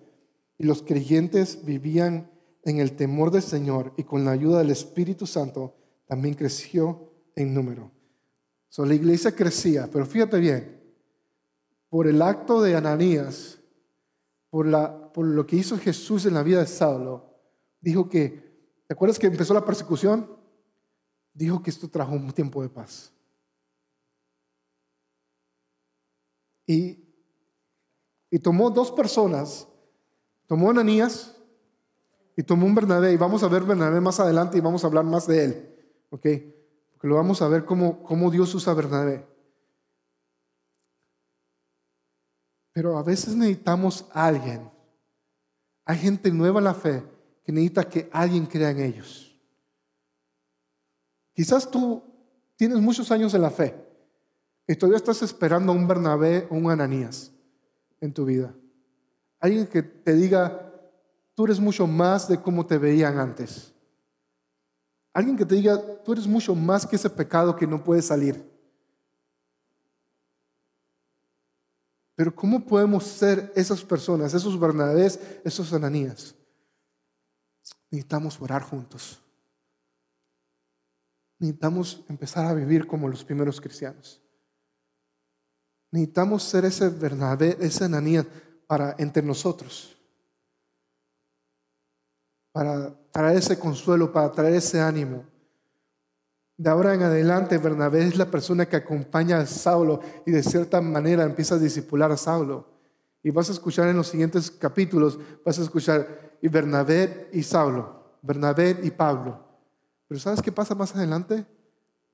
Y 0.57 0.65
los 0.65 0.81
creyentes 0.81 1.63
vivían 1.63 2.29
en 2.63 2.79
el 2.79 2.95
temor 2.95 3.31
del 3.31 3.43
Señor 3.43 3.93
y 3.97 4.03
con 4.03 4.25
la 4.25 4.31
ayuda 4.31 4.59
del 4.59 4.71
Espíritu 4.71 5.27
Santo 5.27 5.75
también 6.07 6.33
creció 6.33 7.11
en 7.35 7.53
número. 7.53 7.91
So, 8.69 8.85
la 8.85 8.95
iglesia 8.95 9.35
crecía, 9.35 9.89
pero 9.91 10.05
fíjate 10.05 10.39
bien, 10.39 10.81
por 11.89 12.07
el 12.07 12.21
acto 12.21 12.61
de 12.61 12.75
Ananías, 12.75 13.59
por, 14.49 14.65
la, 14.65 15.11
por 15.13 15.25
lo 15.25 15.45
que 15.45 15.55
hizo 15.55 15.77
Jesús 15.77 16.25
en 16.25 16.33
la 16.33 16.43
vida 16.43 16.59
de 16.59 16.67
Saulo, 16.67 17.33
dijo 17.79 18.09
que 18.09 18.46
¿Te 18.87 18.93
acuerdas 18.93 19.19
que 19.19 19.27
empezó 19.27 19.53
la 19.53 19.65
persecución? 19.65 20.29
Dijo 21.33 21.61
que 21.61 21.69
esto 21.69 21.89
trajo 21.89 22.13
un 22.13 22.31
tiempo 22.31 22.61
de 22.61 22.69
paz. 22.69 23.11
Y, 26.65 27.05
y 28.29 28.39
tomó 28.39 28.69
dos 28.69 28.91
personas, 28.91 29.67
tomó 30.45 30.67
a 30.67 30.71
Ananías 30.71 31.35
y 32.35 32.43
tomó 32.43 32.65
un 32.65 32.75
Bernabé, 32.75 33.13
y 33.13 33.17
vamos 33.17 33.43
a 33.43 33.47
ver 33.47 33.63
Bernabé 33.63 33.99
más 33.99 34.19
adelante 34.19 34.57
y 34.57 34.61
vamos 34.61 34.83
a 34.83 34.87
hablar 34.87 35.05
más 35.05 35.27
de 35.27 35.43
él, 35.43 35.75
¿ok? 36.09 36.27
Porque 36.91 37.07
lo 37.07 37.15
vamos 37.15 37.41
a 37.41 37.47
ver 37.47 37.65
cómo, 37.65 38.03
cómo 38.03 38.31
Dios 38.31 38.53
usa 38.53 38.73
a 38.73 38.75
Bernabé. 38.75 39.27
Pero 42.73 42.97
a 42.97 43.03
veces 43.03 43.35
necesitamos 43.35 44.05
a 44.11 44.27
alguien. 44.27 44.69
Hay 45.85 45.97
gente 45.97 46.31
nueva 46.31 46.59
en 46.59 46.65
la 46.65 46.73
fe 46.73 47.16
que 47.47 47.53
necesita 47.53 47.87
que 47.87 48.09
alguien 48.11 48.45
crea 48.45 48.71
en 48.71 48.81
ellos. 48.81 49.33
Quizás 51.31 51.71
tú 51.71 52.03
tienes 52.57 52.77
muchos 52.79 53.09
años 53.09 53.33
en 53.33 53.41
la 53.41 53.49
fe 53.49 53.73
y 54.67 54.75
todavía 54.75 54.97
estás 54.97 55.21
esperando 55.21 55.71
a 55.71 55.75
un 55.75 55.87
Bernabé 55.87 56.45
o 56.51 56.55
un 56.55 56.69
Ananías 56.69 57.31
en 58.01 58.13
tu 58.13 58.25
vida. 58.25 58.53
Alguien 59.39 59.65
que 59.65 59.81
te 59.81 60.13
diga, 60.13 60.73
tú 61.35 61.45
eres 61.45 61.57
mucho 61.57 61.87
más 61.87 62.27
de 62.27 62.41
cómo 62.41 62.65
te 62.65 62.77
veían 62.77 63.17
antes. 63.17 63.73
Alguien 65.13 65.37
que 65.37 65.45
te 65.45 65.55
diga, 65.55 65.81
tú 66.03 66.11
eres 66.11 66.27
mucho 66.27 66.53
más 66.53 66.85
que 66.85 66.97
ese 66.97 67.09
pecado 67.09 67.55
que 67.55 67.65
no 67.65 67.81
puede 67.81 68.01
salir. 68.01 68.43
Pero 72.13 72.35
¿cómo 72.35 72.65
podemos 72.65 73.05
ser 73.05 73.53
esas 73.55 73.85
personas, 73.85 74.33
esos 74.33 74.59
Bernabés, 74.59 75.17
esos 75.45 75.71
Ananías? 75.71 76.35
Necesitamos 77.89 78.39
orar 78.41 78.63
juntos. 78.63 79.21
Necesitamos 81.39 82.03
empezar 82.09 82.45
a 82.45 82.53
vivir 82.53 82.87
como 82.87 83.07
los 83.07 83.23
primeros 83.23 83.61
cristianos. 83.61 84.21
Necesitamos 85.91 86.43
ser 86.43 86.65
ese 86.65 86.89
Bernabé, 86.89 87.57
ese 87.59 87.85
Ananías 87.85 88.25
para 88.65 88.95
entre 88.97 89.23
nosotros. 89.23 89.95
Para 92.51 92.93
traer 93.11 93.37
ese 93.37 93.57
consuelo, 93.57 94.11
para 94.11 94.31
traer 94.31 94.55
ese 94.55 94.81
ánimo. 94.81 95.25
De 96.57 96.69
ahora 96.71 96.95
en 96.95 97.03
adelante, 97.03 97.59
Bernabé 97.59 98.03
es 98.03 98.17
la 98.17 98.31
persona 98.31 98.65
que 98.65 98.77
acompaña 98.77 99.37
a 99.37 99.45
Saulo 99.45 100.01
y 100.25 100.31
de 100.31 100.41
cierta 100.41 100.81
manera 100.81 101.23
empieza 101.23 101.55
a 101.55 101.59
discipular 101.59 102.11
a 102.11 102.17
Saulo. 102.17 102.76
Y 103.27 103.29
vas 103.29 103.49
a 103.49 103.51
escuchar 103.51 103.89
en 103.89 103.97
los 103.97 104.07
siguientes 104.07 104.49
capítulos, 104.49 105.19
vas 105.43 105.59
a 105.59 105.63
escuchar 105.63 106.37
y 106.41 106.47
Bernabé 106.47 107.29
y 107.33 107.43
Saulo, 107.43 108.19
Bernabé 108.21 108.79
y 108.83 108.89
Pablo. 108.89 109.45
Pero 110.07 110.17
¿sabes 110.17 110.41
qué 110.41 110.49
pasa 110.49 110.75
más 110.75 110.95
adelante? 110.95 111.45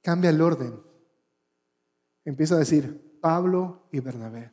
Cambia 0.02 0.32
el 0.32 0.42
orden. 0.42 0.82
Empieza 2.26 2.56
a 2.56 2.58
decir 2.58 3.20
Pablo 3.22 3.84
y 3.92 4.00
Bernabé. 4.00 4.52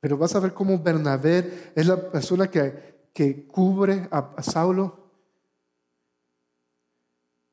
Pero 0.00 0.18
vas 0.18 0.34
a 0.34 0.40
ver 0.40 0.52
cómo 0.52 0.76
Bernabé 0.80 1.70
es 1.76 1.86
la 1.86 2.10
persona 2.10 2.50
que, 2.50 3.10
que 3.14 3.46
cubre 3.46 4.08
a 4.10 4.42
Saulo 4.42 4.98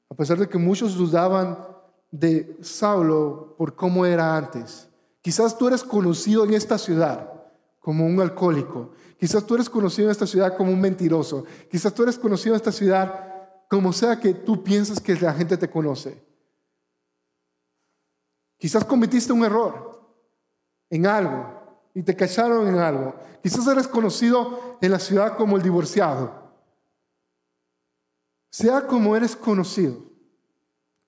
a 0.10 0.16
pesar 0.16 0.40
de 0.40 0.50
que 0.50 0.58
muchos 0.58 0.96
dudaban 0.96 1.68
de 2.10 2.58
Saulo 2.64 3.54
por 3.60 3.76
cómo 3.76 4.08
era 4.08 4.36
antes. 4.36 4.89
Quizás 5.22 5.58
tú 5.58 5.68
eres 5.68 5.84
conocido 5.84 6.46
en 6.46 6.54
esta 6.54 6.78
ciudad 6.78 7.32
como 7.80 8.06
un 8.06 8.22
alcohólico. 8.22 8.92
Quizás 9.20 9.46
tú 9.46 9.56
eres 9.56 9.70
conocido 9.70 10.08
en 10.08 10.12
esta 10.12 10.28
ciudad 10.28 10.56
como 10.56 10.72
un 10.72 10.80
mentiroso. 10.80 11.46
Quizás 11.70 11.94
tú 11.94 12.04
eres 12.04 12.18
conocido 12.18 12.56
en 12.56 12.58
esta 12.58 12.72
ciudad 12.72 13.26
como 13.70 13.94
sea 13.94 14.20
que 14.20 14.34
tú 14.34 14.64
piensas 14.64 15.00
que 15.00 15.16
la 15.16 15.34
gente 15.34 15.58
te 15.58 15.70
conoce. 15.70 16.24
Quizás 18.58 18.84
cometiste 18.84 19.32
un 19.32 19.44
error 19.44 19.90
en 20.90 21.06
algo 21.06 21.60
y 21.94 22.04
te 22.04 22.16
cacharon 22.16 22.68
en 22.68 22.78
algo. 22.78 23.16
Quizás 23.42 23.66
eres 23.68 23.88
conocido 23.88 24.78
en 24.82 24.92
la 24.92 25.00
ciudad 25.00 25.38
como 25.38 25.56
el 25.56 25.64
divorciado. 25.64 26.40
Sea 28.52 28.88
como 28.88 29.16
eres 29.16 29.36
conocido 29.36 29.98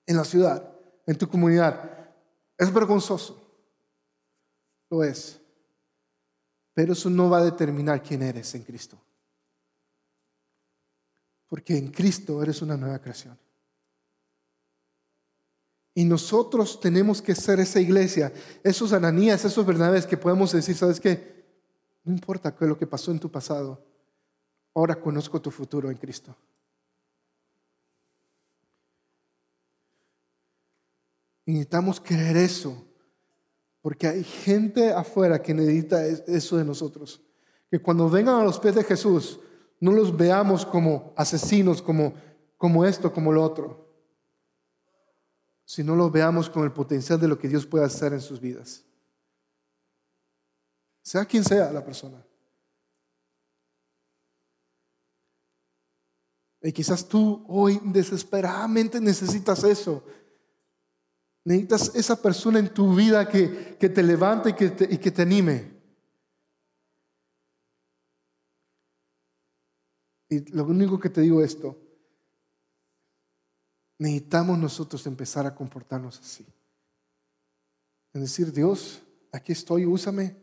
en 0.06 0.16
la 0.16 0.24
ciudad, 0.24 0.72
en 1.06 1.16
tu 1.18 1.28
comunidad, 1.28 2.08
es 2.56 2.72
vergonzoso. 2.72 3.41
Lo 4.92 5.02
es. 5.02 5.40
Pero 6.74 6.92
eso 6.92 7.08
no 7.08 7.30
va 7.30 7.38
a 7.38 7.44
determinar 7.44 8.02
quién 8.02 8.22
eres 8.22 8.54
en 8.54 8.62
Cristo. 8.62 9.00
Porque 11.48 11.78
en 11.78 11.90
Cristo 11.90 12.42
eres 12.42 12.60
una 12.60 12.76
nueva 12.76 12.98
creación. 12.98 13.38
Y 15.94 16.04
nosotros 16.04 16.78
tenemos 16.78 17.22
que 17.22 17.34
ser 17.34 17.58
esa 17.58 17.80
iglesia, 17.80 18.34
esos 18.62 18.92
ananías, 18.92 19.42
esos 19.46 19.64
verdades 19.64 20.06
que 20.06 20.18
podemos 20.18 20.52
decir, 20.52 20.76
¿sabes 20.76 21.00
qué? 21.00 21.42
No 22.04 22.12
importa 22.12 22.54
qué 22.54 22.66
lo 22.66 22.76
que 22.76 22.86
pasó 22.86 23.12
en 23.12 23.18
tu 23.18 23.30
pasado, 23.30 23.82
ahora 24.74 25.00
conozco 25.00 25.40
tu 25.40 25.50
futuro 25.50 25.90
en 25.90 25.96
Cristo. 25.96 26.36
necesitamos 31.46 32.00
creer 32.00 32.36
eso, 32.36 32.91
porque 33.82 34.06
hay 34.06 34.24
gente 34.24 34.92
afuera 34.92 35.42
que 35.42 35.52
necesita 35.52 36.06
eso 36.06 36.56
de 36.56 36.64
nosotros. 36.64 37.20
Que 37.68 37.82
cuando 37.82 38.08
vengan 38.08 38.40
a 38.40 38.44
los 38.44 38.60
pies 38.60 38.76
de 38.76 38.84
Jesús, 38.84 39.40
no 39.80 39.90
los 39.90 40.16
veamos 40.16 40.64
como 40.64 41.12
asesinos, 41.16 41.82
como, 41.82 42.14
como 42.56 42.84
esto, 42.84 43.12
como 43.12 43.32
lo 43.32 43.42
otro, 43.42 43.92
sino 45.64 45.96
los 45.96 46.12
veamos 46.12 46.48
con 46.48 46.62
el 46.62 46.72
potencial 46.72 47.20
de 47.20 47.26
lo 47.26 47.36
que 47.38 47.48
Dios 47.48 47.66
puede 47.66 47.84
hacer 47.84 48.12
en 48.12 48.20
sus 48.20 48.40
vidas. 48.40 48.84
Sea 51.02 51.24
quien 51.24 51.42
sea 51.42 51.72
la 51.72 51.84
persona. 51.84 52.24
Y 56.62 56.70
quizás 56.70 57.08
tú 57.08 57.44
hoy 57.48 57.80
desesperadamente 57.82 59.00
necesitas 59.00 59.64
eso. 59.64 60.04
Necesitas 61.44 61.94
esa 61.94 62.20
persona 62.20 62.58
en 62.58 62.72
tu 62.72 62.94
vida 62.94 63.28
que, 63.28 63.76
que 63.78 63.88
te 63.88 64.02
levante 64.02 64.50
y 64.50 64.52
que 64.52 64.68
te, 64.70 64.94
y 64.94 64.98
que 64.98 65.10
te 65.10 65.22
anime. 65.22 65.72
Y 70.28 70.50
lo 70.52 70.64
único 70.64 70.98
que 70.98 71.10
te 71.10 71.20
digo 71.20 71.42
es 71.42 71.54
esto, 71.54 71.76
necesitamos 73.98 74.58
nosotros 74.58 75.06
empezar 75.06 75.46
a 75.46 75.54
comportarnos 75.54 76.18
así. 76.18 76.46
Es 78.14 78.20
decir, 78.20 78.52
Dios, 78.52 79.02
aquí 79.30 79.52
estoy, 79.52 79.84
úsame, 79.84 80.36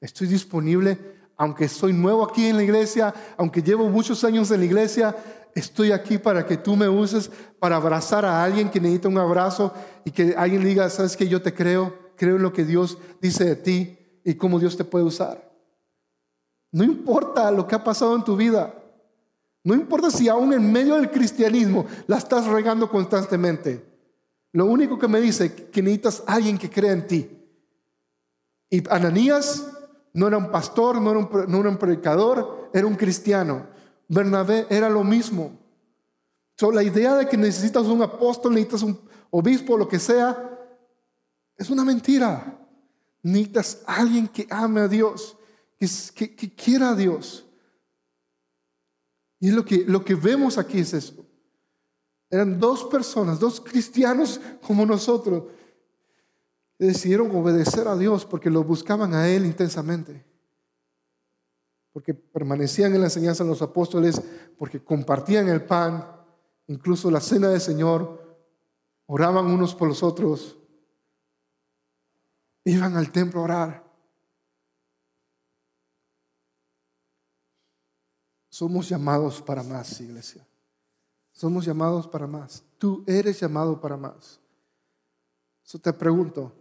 estoy 0.00 0.26
disponible, 0.26 0.98
aunque 1.36 1.68
soy 1.68 1.92
nuevo 1.92 2.22
aquí 2.22 2.46
en 2.46 2.56
la 2.56 2.62
iglesia, 2.62 3.14
aunque 3.38 3.62
llevo 3.62 3.88
muchos 3.88 4.24
años 4.24 4.50
en 4.50 4.60
la 4.60 4.66
iglesia, 4.66 5.16
estoy 5.54 5.92
aquí 5.92 6.18
para 6.18 6.46
que 6.46 6.56
tú 6.56 6.76
me 6.76 6.88
uses 6.88 7.30
para 7.58 7.76
abrazar 7.76 8.24
a 8.24 8.42
alguien 8.42 8.70
que 8.70 8.80
necesita 8.80 9.08
un 9.08 9.18
abrazo 9.18 9.72
y 10.04 10.10
que 10.10 10.34
alguien 10.36 10.64
diga, 10.64 10.88
sabes 10.90 11.16
que 11.16 11.28
yo 11.28 11.42
te 11.42 11.54
creo, 11.54 12.12
creo 12.16 12.36
en 12.36 12.42
lo 12.42 12.52
que 12.52 12.64
Dios 12.64 12.98
dice 13.20 13.44
de 13.44 13.56
ti 13.56 13.98
y 14.24 14.34
cómo 14.34 14.58
Dios 14.58 14.76
te 14.76 14.84
puede 14.84 15.04
usar. 15.04 15.50
No 16.72 16.84
importa 16.84 17.50
lo 17.50 17.66
que 17.66 17.74
ha 17.74 17.84
pasado 17.84 18.14
en 18.14 18.24
tu 18.24 18.36
vida. 18.36 18.74
No 19.62 19.74
importa 19.74 20.10
si 20.10 20.28
aún 20.28 20.52
en 20.52 20.72
medio 20.72 20.94
del 20.96 21.10
cristianismo 21.10 21.86
la 22.06 22.16
estás 22.16 22.46
regando 22.46 22.88
constantemente. 22.88 23.84
Lo 24.52 24.66
único 24.66 24.98
que 24.98 25.08
me 25.08 25.20
dice 25.20 25.46
es 25.46 25.52
que 25.52 25.82
necesitas 25.82 26.22
alguien 26.26 26.58
que 26.58 26.70
crea 26.70 26.92
en 26.92 27.06
ti. 27.06 27.30
Y 28.70 28.88
Ananías 28.88 29.66
no 30.12 30.28
era 30.28 30.38
un 30.38 30.50
pastor, 30.50 31.00
no 31.00 31.10
era 31.10 31.20
un, 31.20 31.28
no 31.48 31.60
era 31.60 31.68
un 31.68 31.76
predicador, 31.76 32.70
era 32.72 32.86
un 32.86 32.94
cristiano. 32.94 33.66
Bernabé 34.10 34.66
era 34.68 34.90
lo 34.90 35.04
mismo. 35.04 35.56
So, 36.56 36.72
la 36.72 36.82
idea 36.82 37.14
de 37.14 37.28
que 37.28 37.36
necesitas 37.36 37.86
un 37.86 38.02
apóstol, 38.02 38.54
necesitas 38.54 38.82
un 38.82 39.00
obispo, 39.30 39.76
lo 39.76 39.86
que 39.86 40.00
sea, 40.00 40.58
es 41.56 41.70
una 41.70 41.84
mentira. 41.84 42.58
Necesitas 43.22 43.82
alguien 43.86 44.26
que 44.26 44.48
ame 44.50 44.80
a 44.80 44.88
Dios, 44.88 45.36
que, 45.78 46.34
que, 46.34 46.52
quiera 46.52 46.90
a 46.90 46.96
Dios. 46.96 47.46
Y 49.38 49.52
lo 49.52 49.64
que, 49.64 49.84
lo 49.86 50.04
que 50.04 50.16
vemos 50.16 50.58
aquí 50.58 50.80
es 50.80 50.92
eso. 50.92 51.24
Eran 52.30 52.58
dos 52.58 52.84
personas, 52.86 53.38
dos 53.38 53.60
cristianos 53.60 54.40
como 54.60 54.84
nosotros, 54.84 55.44
que 56.76 56.86
decidieron 56.86 57.30
obedecer 57.30 57.86
a 57.86 57.96
Dios 57.96 58.24
porque 58.24 58.50
lo 58.50 58.64
buscaban 58.64 59.14
a 59.14 59.28
Él 59.28 59.46
intensamente 59.46 60.29
porque 61.92 62.14
permanecían 62.14 62.94
en 62.94 63.00
la 63.00 63.06
enseñanza 63.06 63.44
de 63.44 63.50
los 63.50 63.62
apóstoles, 63.62 64.22
porque 64.56 64.82
compartían 64.82 65.48
el 65.48 65.64
pan, 65.64 66.06
incluso 66.68 67.10
la 67.10 67.20
cena 67.20 67.48
del 67.48 67.60
Señor, 67.60 68.38
oraban 69.06 69.46
unos 69.46 69.74
por 69.74 69.88
los 69.88 70.02
otros, 70.02 70.56
iban 72.64 72.96
al 72.96 73.10
templo 73.10 73.40
a 73.40 73.44
orar. 73.44 73.90
Somos 78.48 78.88
llamados 78.88 79.40
para 79.40 79.62
más, 79.62 80.00
iglesia. 80.00 80.46
Somos 81.32 81.64
llamados 81.64 82.06
para 82.06 82.26
más. 82.26 82.62
Tú 82.78 83.02
eres 83.06 83.40
llamado 83.40 83.80
para 83.80 83.96
más. 83.96 84.38
Eso 85.64 85.78
te 85.78 85.92
pregunto, 85.92 86.52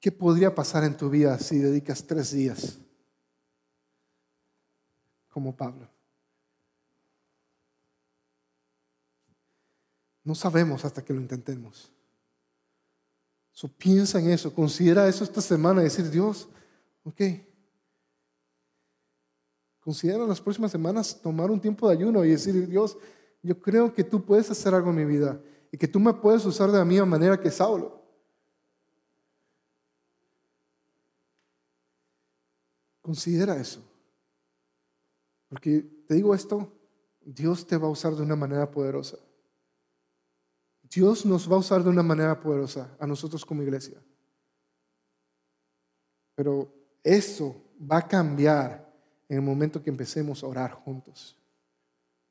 ¿qué 0.00 0.10
podría 0.10 0.54
pasar 0.54 0.84
en 0.84 0.96
tu 0.96 1.10
vida 1.10 1.38
si 1.38 1.58
dedicas 1.58 2.06
tres 2.06 2.30
días 2.32 2.78
como 5.34 5.56
Pablo. 5.56 5.88
No 10.22 10.36
sabemos 10.36 10.84
hasta 10.84 11.04
que 11.04 11.12
lo 11.12 11.20
intentemos. 11.20 11.90
So, 13.50 13.66
piensa 13.66 14.20
en 14.20 14.30
eso, 14.30 14.54
considera 14.54 15.08
eso 15.08 15.24
esta 15.24 15.40
semana 15.40 15.80
y 15.80 15.84
decir, 15.84 16.08
Dios, 16.08 16.48
ok. 17.02 17.20
Considera 19.80 20.24
las 20.24 20.40
próximas 20.40 20.70
semanas 20.70 21.20
tomar 21.20 21.50
un 21.50 21.60
tiempo 21.60 21.88
de 21.88 21.96
ayuno 21.96 22.24
y 22.24 22.30
decir, 22.30 22.68
Dios, 22.68 22.96
yo 23.42 23.60
creo 23.60 23.92
que 23.92 24.04
tú 24.04 24.24
puedes 24.24 24.48
hacer 24.52 24.72
algo 24.72 24.90
en 24.90 24.96
mi 24.96 25.04
vida 25.04 25.40
y 25.72 25.76
que 25.76 25.88
tú 25.88 25.98
me 25.98 26.14
puedes 26.14 26.44
usar 26.46 26.70
de 26.70 26.78
la 26.78 26.84
misma 26.84 27.06
manera 27.06 27.40
que 27.40 27.50
Saulo. 27.50 28.00
Considera 33.02 33.56
eso. 33.56 33.93
Porque 35.54 35.82
te 36.08 36.14
digo 36.14 36.34
esto, 36.34 36.68
Dios 37.24 37.64
te 37.64 37.76
va 37.76 37.86
a 37.86 37.90
usar 37.90 38.12
de 38.16 38.22
una 38.22 38.34
manera 38.34 38.68
poderosa. 38.68 39.18
Dios 40.82 41.24
nos 41.24 41.48
va 41.48 41.54
a 41.54 41.60
usar 41.60 41.84
de 41.84 41.90
una 41.90 42.02
manera 42.02 42.40
poderosa 42.40 42.96
a 42.98 43.06
nosotros 43.06 43.44
como 43.44 43.62
iglesia. 43.62 44.02
Pero 46.34 46.74
eso 47.04 47.54
va 47.80 47.98
a 47.98 48.08
cambiar 48.08 48.92
en 49.28 49.36
el 49.36 49.42
momento 49.42 49.80
que 49.80 49.90
empecemos 49.90 50.42
a 50.42 50.48
orar 50.48 50.72
juntos. 50.72 51.38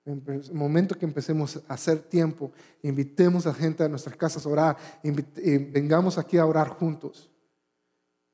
En 0.04 0.22
el 0.28 0.54
momento 0.54 1.00
que 1.00 1.06
empecemos 1.06 1.64
a 1.70 1.76
hacer 1.76 2.00
tiempo, 2.00 2.52
invitemos 2.82 3.48
a 3.48 3.54
gente 3.54 3.86
a 3.86 3.88
nuestras 3.88 4.18
casas 4.18 4.46
a 4.46 4.50
orar, 4.50 4.78
vengamos 5.02 6.18
aquí 6.18 6.38
a 6.38 6.46
orar 6.46 6.68
juntos. 6.68 7.32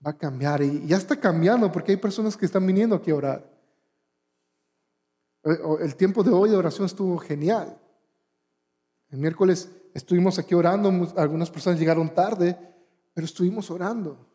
Va 0.03 0.09
a 0.09 0.17
cambiar 0.17 0.63
y 0.63 0.87
ya 0.87 0.97
está 0.97 1.15
cambiando 1.15 1.71
porque 1.71 1.91
hay 1.91 1.97
personas 1.97 2.35
que 2.35 2.47
están 2.47 2.65
viniendo 2.65 2.95
aquí 2.95 3.11
a 3.11 3.15
orar. 3.15 3.48
Eh, 5.43 5.57
el 5.81 5.95
tiempo 5.95 6.23
de 6.23 6.31
hoy 6.31 6.49
de 6.49 6.57
oración 6.57 6.85
estuvo 6.85 7.17
genial. 7.17 7.79
El 9.09 9.19
miércoles 9.19 9.69
estuvimos 9.93 10.37
aquí 10.39 10.53
orando, 10.53 10.91
algunas 11.15 11.49
personas 11.49 11.79
llegaron 11.79 12.13
tarde, 12.13 12.57
pero 13.13 13.25
estuvimos 13.25 13.71
orando. 13.71 14.27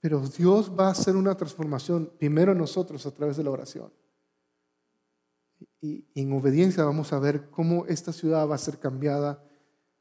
Pero 0.00 0.20
Dios 0.20 0.70
va 0.78 0.88
a 0.88 0.92
hacer 0.92 1.16
una 1.16 1.36
transformación 1.36 2.12
primero 2.18 2.52
en 2.52 2.58
nosotros 2.58 3.04
a 3.06 3.10
través 3.10 3.36
de 3.36 3.44
la 3.44 3.50
oración. 3.50 3.92
Y 5.80 6.04
en 6.14 6.32
obediencia 6.32 6.84
vamos 6.84 7.12
a 7.12 7.18
ver 7.18 7.50
cómo 7.50 7.86
esta 7.86 8.12
ciudad 8.12 8.48
va 8.48 8.54
a 8.54 8.58
ser 8.58 8.78
cambiada 8.78 9.42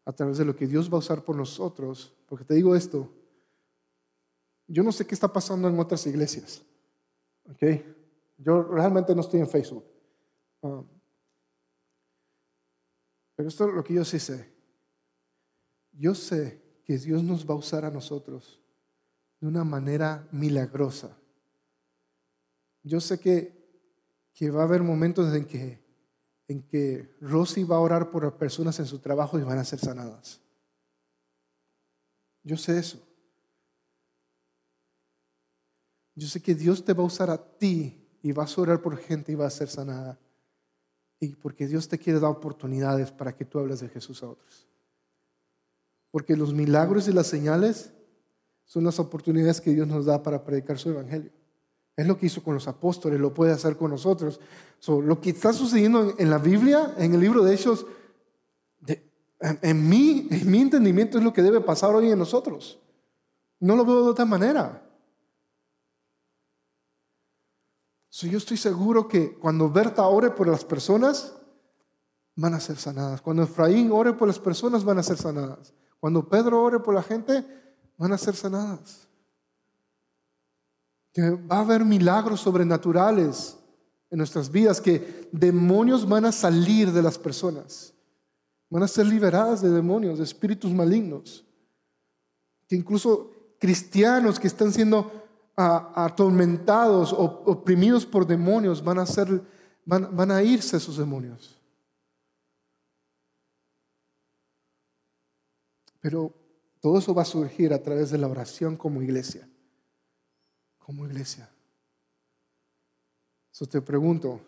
a 0.05 0.13
través 0.13 0.37
de 0.37 0.45
lo 0.45 0.55
que 0.55 0.67
Dios 0.67 0.91
va 0.91 0.97
a 0.97 0.99
usar 0.99 1.23
por 1.23 1.35
nosotros. 1.35 2.13
Porque 2.27 2.45
te 2.45 2.53
digo 2.53 2.75
esto, 2.75 3.11
yo 4.67 4.83
no 4.83 4.91
sé 4.91 5.07
qué 5.07 5.15
está 5.15 5.31
pasando 5.31 5.67
en 5.67 5.79
otras 5.79 6.05
iglesias. 6.05 6.61
¿ok? 7.49 7.96
Yo 8.37 8.61
realmente 8.63 9.15
no 9.15 9.21
estoy 9.21 9.39
en 9.39 9.49
Facebook. 9.49 9.85
Um, 10.61 10.87
pero 13.35 13.49
esto 13.49 13.67
es 13.67 13.73
lo 13.73 13.83
que 13.83 13.93
yo 13.93 14.05
sí 14.05 14.19
sé. 14.19 14.51
Yo 15.91 16.13
sé 16.15 16.61
que 16.83 16.97
Dios 16.97 17.23
nos 17.23 17.47
va 17.47 17.53
a 17.53 17.57
usar 17.57 17.85
a 17.85 17.91
nosotros 17.91 18.61
de 19.39 19.47
una 19.47 19.63
manera 19.63 20.27
milagrosa. 20.31 21.17
Yo 22.83 22.99
sé 22.99 23.19
que, 23.19 23.53
que 24.33 24.49
va 24.49 24.61
a 24.61 24.65
haber 24.65 24.81
momentos 24.81 25.33
en 25.35 25.45
que, 25.45 25.83
en 26.47 26.63
que 26.63 27.15
Rosy 27.19 27.63
va 27.63 27.75
a 27.75 27.81
orar 27.81 28.09
por 28.09 28.37
personas 28.37 28.79
en 28.79 28.85
su 28.85 28.99
trabajo 28.99 29.37
y 29.37 29.43
van 29.43 29.59
a 29.59 29.65
ser 29.65 29.79
sanadas. 29.79 30.39
Yo 32.43 32.55
sé 32.57 32.79
eso. 32.79 33.05
Yo 36.15 36.27
sé 36.27 36.41
que 36.41 36.55
Dios 36.55 36.83
te 36.83 36.93
va 36.93 37.03
a 37.03 37.07
usar 37.07 37.29
a 37.29 37.37
ti 37.37 38.06
y 38.21 38.31
vas 38.31 38.57
a 38.57 38.61
orar 38.61 38.81
por 38.81 38.97
gente 38.97 39.31
y 39.31 39.35
va 39.35 39.47
a 39.47 39.51
ser 39.51 39.69
sanada. 39.69 40.19
Y 41.19 41.35
porque 41.35 41.67
Dios 41.67 41.87
te 41.87 41.97
quiere 41.97 42.19
dar 42.19 42.31
oportunidades 42.31 43.11
para 43.11 43.35
que 43.35 43.45
tú 43.45 43.59
hables 43.59 43.79
de 43.79 43.89
Jesús 43.89 44.21
a 44.23 44.29
otros. 44.29 44.67
Porque 46.11 46.35
los 46.35 46.53
milagros 46.53 47.07
y 47.07 47.11
las 47.11 47.27
señales 47.27 47.91
son 48.65 48.83
las 48.83 48.99
oportunidades 48.99 49.61
que 49.61 49.73
Dios 49.73 49.87
nos 49.87 50.05
da 50.05 50.21
para 50.21 50.43
predicar 50.43 50.77
su 50.77 50.89
evangelio. 50.89 51.31
Es 51.95 52.05
lo 52.05 52.17
que 52.17 52.27
hizo 52.27 52.43
con 52.43 52.53
los 52.53 52.67
apóstoles, 52.67 53.19
lo 53.19 53.33
puede 53.33 53.51
hacer 53.51 53.75
con 53.75 53.91
nosotros. 53.91 54.39
lo 54.87 55.19
que 55.19 55.31
está 55.31 55.53
sucediendo 55.53 56.13
en, 56.17 56.29
la 56.29 56.37
Biblia, 56.37 56.93
en 56.97 57.13
el 57.13 57.19
libro 57.19 57.43
de 57.43 57.55
Hechos, 57.55 57.87
en 59.39 59.89
mi 59.89 60.27
entendimiento 60.59 61.17
es 61.17 61.23
lo 61.23 61.33
que 61.33 61.41
debe 61.41 61.61
pasar 61.61 61.95
hoy 61.95 62.11
en 62.11 62.19
nosotros. 62.19 62.79
No 63.59 63.75
lo 63.75 63.85
veo 63.85 64.03
de 64.03 64.11
otra 64.11 64.25
manera. 64.25 64.86
Yo 68.25 68.39
estoy 68.39 68.57
seguro 68.57 69.07
que 69.07 69.33
cuando 69.33 69.69
Berta 69.69 70.07
ore 70.07 70.31
por 70.31 70.47
las 70.47 70.65
personas, 70.65 71.35
van 72.35 72.53
a 72.53 72.59
ser 72.59 72.77
sanadas. 72.77 73.21
Cuando 73.21 73.43
Efraín 73.43 73.91
ore 73.91 74.13
por 74.13 74.27
las 74.27 74.39
personas, 74.39 74.83
van 74.83 74.97
a 74.97 75.03
ser 75.03 75.17
sanadas. 75.17 75.73
Cuando 75.99 76.27
Pedro 76.27 76.63
ore 76.63 76.79
por 76.79 76.95
la 76.95 77.03
gente, 77.03 77.45
van 77.97 78.13
a 78.13 78.17
ser 78.17 78.35
sanadas. 78.35 79.07
Que 81.13 81.31
va 81.31 81.57
a 81.57 81.61
haber 81.61 81.83
milagros 81.83 82.41
sobrenaturales 82.41 83.57
en 84.09 84.19
nuestras 84.19 84.49
vidas, 84.49 84.79
que 84.79 85.29
demonios 85.31 86.07
van 86.07 86.25
a 86.25 86.31
salir 86.31 86.91
de 86.91 87.01
las 87.01 87.17
personas. 87.17 87.93
Van 88.69 88.83
a 88.83 88.87
ser 88.87 89.05
liberadas 89.05 89.61
de 89.61 89.69
demonios, 89.69 90.17
de 90.17 90.23
espíritus 90.23 90.71
malignos. 90.71 91.45
Que 92.67 92.75
incluso 92.75 93.31
cristianos 93.59 94.39
que 94.39 94.47
están 94.47 94.71
siendo 94.71 95.26
atormentados 95.57 97.11
o 97.11 97.23
oprimidos 97.45 98.05
por 98.05 98.27
demonios, 98.27 98.83
van 98.83 98.99
a, 98.99 99.05
ser, 99.07 99.41
van, 99.85 100.15
van 100.15 100.29
a 100.29 100.43
irse 100.43 100.77
esos 100.77 100.97
demonios. 100.97 101.59
Pero 105.99 106.31
todo 106.79 106.99
eso 106.99 107.13
va 107.13 107.23
a 107.23 107.25
surgir 107.25 107.73
a 107.73 107.81
través 107.81 108.11
de 108.11 108.19
la 108.19 108.27
oración 108.27 108.77
como 108.77 109.01
iglesia. 109.01 109.49
Como 110.77 111.07
iglesia. 111.07 111.49
Eso 113.51 113.65
te 113.65 113.81
pregunto, 113.81 114.39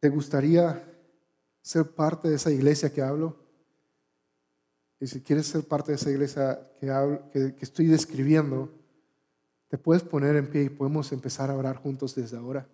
¿te 0.00 0.10
gustaría 0.10 0.84
ser 1.62 1.90
parte 1.90 2.28
de 2.28 2.36
esa 2.36 2.50
iglesia 2.50 2.92
que 2.92 3.00
hablo? 3.00 3.36
Y 5.00 5.06
si 5.06 5.22
quieres 5.22 5.46
ser 5.46 5.66
parte 5.66 5.92
de 5.92 5.96
esa 5.96 6.10
iglesia 6.10 6.72
que, 6.78 6.90
hablo, 6.90 7.30
que, 7.30 7.54
que 7.54 7.64
estoy 7.64 7.86
describiendo, 7.86 8.77
te 9.68 9.78
puedes 9.78 10.02
poner 10.02 10.36
en 10.36 10.50
pie 10.50 10.62
y 10.64 10.68
podemos 10.70 11.12
empezar 11.12 11.50
a 11.50 11.56
orar 11.56 11.76
juntos 11.76 12.14
desde 12.14 12.36
ahora. 12.36 12.66